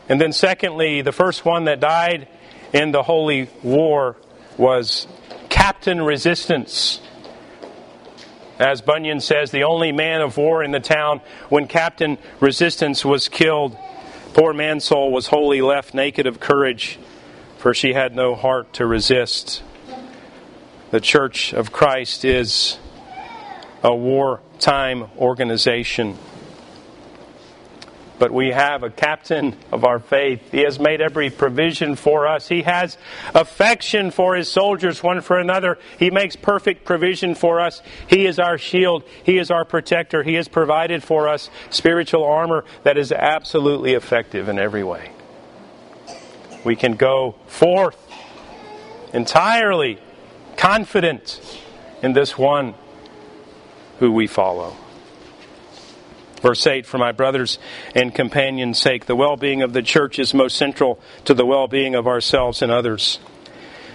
And 0.09 0.19
then, 0.19 0.33
secondly, 0.33 1.03
the 1.03 1.11
first 1.11 1.45
one 1.45 1.65
that 1.65 1.79
died 1.79 2.27
in 2.73 2.91
the 2.91 3.03
holy 3.03 3.49
war 3.61 4.17
was 4.57 5.07
Captain 5.49 6.01
Resistance. 6.01 6.99
As 8.57 8.81
Bunyan 8.81 9.19
says, 9.19 9.51
the 9.51 9.63
only 9.63 9.91
man 9.91 10.21
of 10.21 10.38
war 10.38 10.63
in 10.63 10.71
the 10.71 10.79
town, 10.79 11.21
when 11.49 11.67
Captain 11.67 12.17
Resistance 12.39 13.05
was 13.05 13.29
killed, 13.29 13.77
poor 14.33 14.53
Mansoul 14.53 15.11
was 15.11 15.27
wholly 15.27 15.61
left 15.61 15.93
naked 15.93 16.25
of 16.25 16.39
courage 16.39 16.97
for 17.58 17.74
she 17.74 17.93
had 17.93 18.16
no 18.16 18.36
heart 18.36 18.74
to 18.74 18.86
resist. 18.86 19.64
The 20.91 21.01
Church 21.01 21.53
of 21.53 21.72
Christ 21.72 22.24
is 22.24 22.78
a 23.84 23.95
wartime 23.95 25.06
organization. 25.18 26.18
But 28.18 28.32
we 28.32 28.51
have 28.51 28.84
a 28.84 28.89
captain 28.89 29.58
of 29.72 29.84
our 29.84 29.99
faith. 29.99 30.51
He 30.51 30.62
has 30.62 30.80
made 30.80 31.01
every 31.01 31.30
provision 31.30 31.95
for 31.95 32.28
us. 32.28 32.47
He 32.47 32.62
has 32.62 32.97
affection 33.34 34.10
for 34.10 34.36
his 34.36 34.49
soldiers 34.49 35.03
one 35.03 35.20
for 35.22 35.38
another. 35.38 35.78
He 35.99 36.10
makes 36.12 36.36
perfect 36.36 36.86
provision 36.86 37.36
for 37.36 37.60
us. 37.60 37.82
He 38.08 38.26
is 38.26 38.39
our 38.39 38.58
shield. 38.58 39.03
He 39.24 39.38
is 39.38 39.51
our 39.51 39.66
protector. 39.66 40.24
He 40.24 40.36
has 40.36 40.47
provided 40.47 41.03
for 41.03 41.28
us 41.28 41.49
spiritual 41.70 42.24
armor 42.24 42.64
that 42.84 42.97
is 42.97 43.12
absolutely 43.12 43.93
effective 43.93 44.47
in 44.47 44.60
every 44.60 44.84
way 44.84 45.12
we 46.66 46.76
can 46.76 46.95
go 46.95 47.36
forth 47.47 47.95
entirely 49.13 49.99
confident 50.57 51.39
in 52.01 52.13
this 52.13 52.38
one 52.38 52.74
who 53.99 54.11
we 54.11 54.28
follow. 54.28 54.76
Verse 56.41 56.68
8 56.68 56.86
For 56.86 56.97
my 56.97 57.11
brothers 57.11 57.59
and 57.93 58.13
companions' 58.13 58.80
sake, 58.80 59.05
the 59.05 59.16
well 59.16 59.38
being 59.38 59.61
of 59.61 59.74
the 59.74 59.82
church 59.82 60.20
is 60.20 60.34
most 60.34 60.57
central 60.57 60.99
to 61.24 61.34
the 61.34 61.45
well 61.45 61.68
being 61.68 61.95
of 61.95 62.07
ourselves 62.07 62.61
and 62.61 62.72
others. 62.72 63.20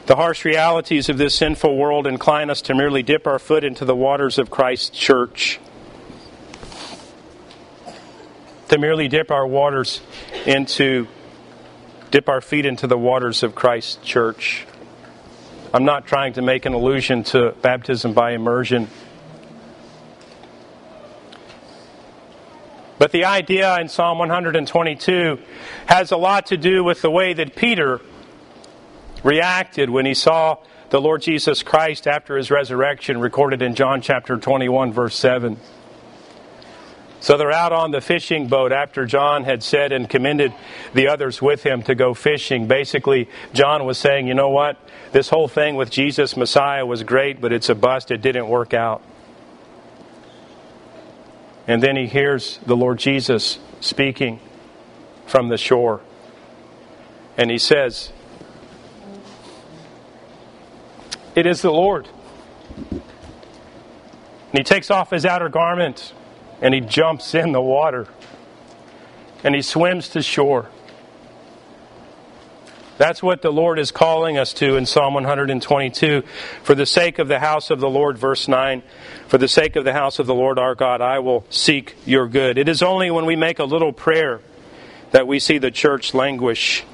The 0.07 0.17
harsh 0.17 0.45
realities 0.45 1.09
of 1.09 1.19
this 1.19 1.35
sinful 1.35 1.77
world 1.77 2.07
incline 2.07 2.51
us 2.51 2.63
to 2.63 2.75
merely 2.75 3.03
dip 3.03 3.27
our 3.27 3.39
foot 3.39 3.63
into 3.63 3.85
the 3.85 3.95
waters 3.95 4.39
of 4.39 4.51
Christ's 4.51 4.91
church. 4.91 5.61
To 8.69 8.79
merely 8.79 9.09
dip 9.09 9.31
our 9.31 9.47
waters 9.47 10.01
into 10.47 11.07
dip 12.11 12.29
our 12.29 12.41
feet 12.41 12.67
into 12.67 12.87
the 12.87 12.99
waters 12.99 13.43
of 13.43 13.55
Christ's 13.55 13.97
church. 14.05 14.67
I'm 15.73 15.85
not 15.85 16.07
trying 16.07 16.33
to 16.35 16.43
make 16.43 16.67
an 16.67 16.73
allusion 16.73 17.23
to 17.25 17.53
baptism 17.63 18.13
by 18.13 18.33
immersion. 18.33 18.89
But 22.99 23.13
the 23.13 23.25
idea 23.25 23.81
in 23.81 23.89
Psalm 23.89 24.19
122 24.19 25.39
has 25.87 26.11
a 26.11 26.17
lot 26.17 26.47
to 26.47 26.57
do 26.57 26.85
with 26.85 27.01
the 27.01 27.11
way 27.11 27.33
that 27.33 27.55
Peter 27.55 28.01
reacted 29.23 29.89
when 29.89 30.05
he 30.05 30.15
saw 30.15 30.59
the 30.91 31.01
Lord 31.01 31.23
Jesus 31.23 31.63
Christ 31.63 32.09
after 32.09 32.37
his 32.37 32.51
resurrection, 32.51 33.21
recorded 33.21 33.63
in 33.63 33.75
John 33.75 34.03
chapter 34.03 34.37
21, 34.37 34.93
verse 34.93 35.15
7. 35.15 35.57
So 37.21 37.37
they're 37.37 37.53
out 37.53 37.73
on 37.73 37.91
the 37.91 38.01
fishing 38.01 38.49
boat 38.49 38.73
after 38.73 39.05
John 39.05 39.45
had 39.45 39.63
said 39.63 39.93
and 39.93 40.09
commended 40.09 40.55
the 40.95 41.09
others 41.09 41.43
with 41.43 41.63
him 41.63 41.83
to 41.83 41.95
go 41.95 42.15
fishing. 42.15 42.67
Basically, 42.67 43.29
John 43.53 43.85
was 43.85 43.99
saying, 43.99 44.27
you 44.27 44.33
know 44.33 44.49
what? 44.49 44.79
This 45.13 45.29
whole 45.29 45.47
thing 45.47 45.77
with 45.77 45.91
Jesus 45.91 46.35
Messiah 46.35 46.87
was 46.87 47.03
great, 47.03 47.41
but 47.41 47.53
it's 47.53 47.69
a 47.69 47.75
bust. 47.75 48.11
It 48.11 48.23
didn't 48.23 48.49
work 48.49 48.73
out. 48.73 49.03
And 51.67 51.83
then 51.83 51.95
he 51.95 52.07
hears 52.07 52.59
the 52.65 52.77
Lord 52.77 52.99
Jesus 52.99 53.59
speaking 53.81 54.41
from 55.27 55.49
the 55.49 55.59
shore. 55.59 56.01
And 57.37 57.51
he 57.51 57.59
says, 57.59 58.13
It 61.35 61.47
is 61.47 61.61
the 61.63 61.71
Lord. 61.71 62.09
And 62.91 63.03
he 64.59 64.65
takes 64.65 64.91
off 64.91 65.11
his 65.11 65.25
outer 65.25 65.49
garment 65.49 66.13
and 66.61 66.75
he 66.75 66.81
jumps 66.81 67.35
in 67.35 67.53
the 67.53 67.61
water 67.61 68.07
and 69.43 69.55
he 69.55 69.63
swims 69.63 70.09
to 70.11 70.23
shore. 70.23 70.69
That's 72.99 73.23
what 73.23 73.41
the 73.41 73.51
Lord 73.51 73.79
is 73.79 73.93
calling 73.93 74.37
us 74.37 74.53
to 74.55 74.77
in 74.77 74.85
Psalm 74.85 75.15
122. 75.15 76.23
For 76.63 76.75
the 76.75 76.85
sake 76.85 77.19
of 77.19 77.29
the 77.29 77.39
house 77.39 77.71
of 77.71 77.81
the 77.81 77.89
Lord, 77.89 78.19
verse 78.19 78.47
9, 78.47 78.83
for 79.27 79.39
the 79.39 79.49
sake 79.49 79.77
of 79.77 79.85
the 79.85 79.95
house 79.95 80.19
of 80.19 80.27
the 80.27 80.35
Lord 80.35 80.59
our 80.59 80.75
God, 80.75 81.01
I 81.01 81.21
will 81.21 81.47
seek 81.49 81.97
your 82.05 82.29
good. 82.29 82.59
It 82.59 82.69
is 82.69 82.83
only 82.83 83.11
when 83.11 83.25
we 83.25 83.37
make 83.37 83.59
a 83.59 83.65
little 83.65 83.95
prayer 83.95 84.43
that 85.13 85.27
we 85.27 85.39
see 85.39 85.57
the 85.57 85.71
church 85.71 86.13
languish. 86.13 86.85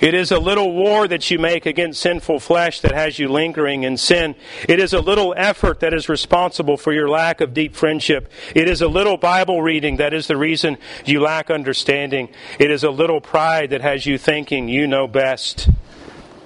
It 0.00 0.14
is 0.14 0.30
a 0.30 0.38
little 0.38 0.72
war 0.72 1.08
that 1.08 1.28
you 1.30 1.40
make 1.40 1.66
against 1.66 2.00
sinful 2.00 2.38
flesh 2.38 2.80
that 2.82 2.92
has 2.92 3.18
you 3.18 3.28
lingering 3.28 3.82
in 3.82 3.96
sin. 3.96 4.36
It 4.68 4.78
is 4.78 4.92
a 4.92 5.00
little 5.00 5.34
effort 5.36 5.80
that 5.80 5.92
is 5.92 6.08
responsible 6.08 6.76
for 6.76 6.92
your 6.92 7.08
lack 7.08 7.40
of 7.40 7.52
deep 7.52 7.74
friendship. 7.74 8.30
It 8.54 8.68
is 8.68 8.80
a 8.80 8.86
little 8.86 9.16
Bible 9.16 9.60
reading 9.60 9.96
that 9.96 10.14
is 10.14 10.28
the 10.28 10.36
reason 10.36 10.78
you 11.04 11.20
lack 11.20 11.50
understanding. 11.50 12.28
It 12.60 12.70
is 12.70 12.84
a 12.84 12.90
little 12.90 13.20
pride 13.20 13.70
that 13.70 13.80
has 13.80 14.06
you 14.06 14.18
thinking 14.18 14.68
you 14.68 14.86
know 14.86 15.08
best 15.08 15.68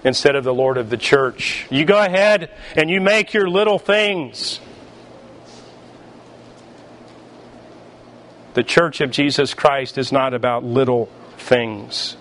instead 0.02 0.34
of 0.34 0.44
the 0.44 0.54
Lord 0.54 0.78
of 0.78 0.88
the 0.88 0.96
church. 0.96 1.66
You 1.70 1.84
go 1.84 2.02
ahead 2.02 2.50
and 2.74 2.88
you 2.88 3.02
make 3.02 3.34
your 3.34 3.48
little 3.48 3.78
things. 3.78 4.60
The 8.54 8.62
church 8.62 9.00
of 9.02 9.10
Jesus 9.10 9.52
Christ 9.52 9.98
is 9.98 10.10
not 10.10 10.32
about 10.32 10.64
little 10.64 11.10
things. 11.36 12.16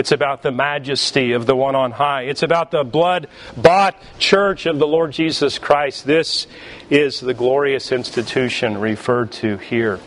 It's 0.00 0.12
about 0.12 0.40
the 0.40 0.50
majesty 0.50 1.32
of 1.32 1.44
the 1.44 1.54
one 1.54 1.74
on 1.74 1.90
high. 1.90 2.22
It's 2.22 2.42
about 2.42 2.70
the 2.70 2.84
blood 2.84 3.26
bought 3.54 3.94
church 4.18 4.64
of 4.64 4.78
the 4.78 4.86
Lord 4.86 5.12
Jesus 5.12 5.58
Christ. 5.58 6.06
This 6.06 6.46
is 6.88 7.20
the 7.20 7.34
glorious 7.34 7.92
institution 7.92 8.78
referred 8.78 9.30
to 9.32 9.58
here 9.58 10.00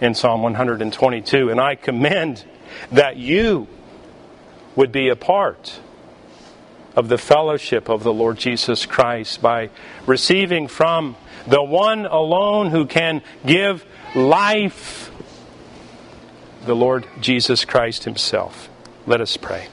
in 0.00 0.14
Psalm 0.14 0.44
122. 0.44 1.50
And 1.50 1.60
I 1.60 1.74
commend 1.74 2.44
that 2.92 3.16
you 3.16 3.66
would 4.76 4.92
be 4.92 5.08
a 5.08 5.16
part 5.16 5.80
of 6.94 7.08
the 7.08 7.18
fellowship 7.18 7.88
of 7.88 8.04
the 8.04 8.14
Lord 8.14 8.38
Jesus 8.38 8.86
Christ 8.86 9.42
by 9.42 9.70
receiving 10.06 10.68
from 10.68 11.16
the 11.48 11.64
one 11.64 12.06
alone 12.06 12.70
who 12.70 12.86
can 12.86 13.22
give 13.44 13.84
life, 14.14 15.10
the 16.64 16.76
Lord 16.76 17.08
Jesus 17.20 17.64
Christ 17.64 18.04
Himself. 18.04 18.68
Let 19.06 19.20
us 19.20 19.36
pray. 19.36 19.71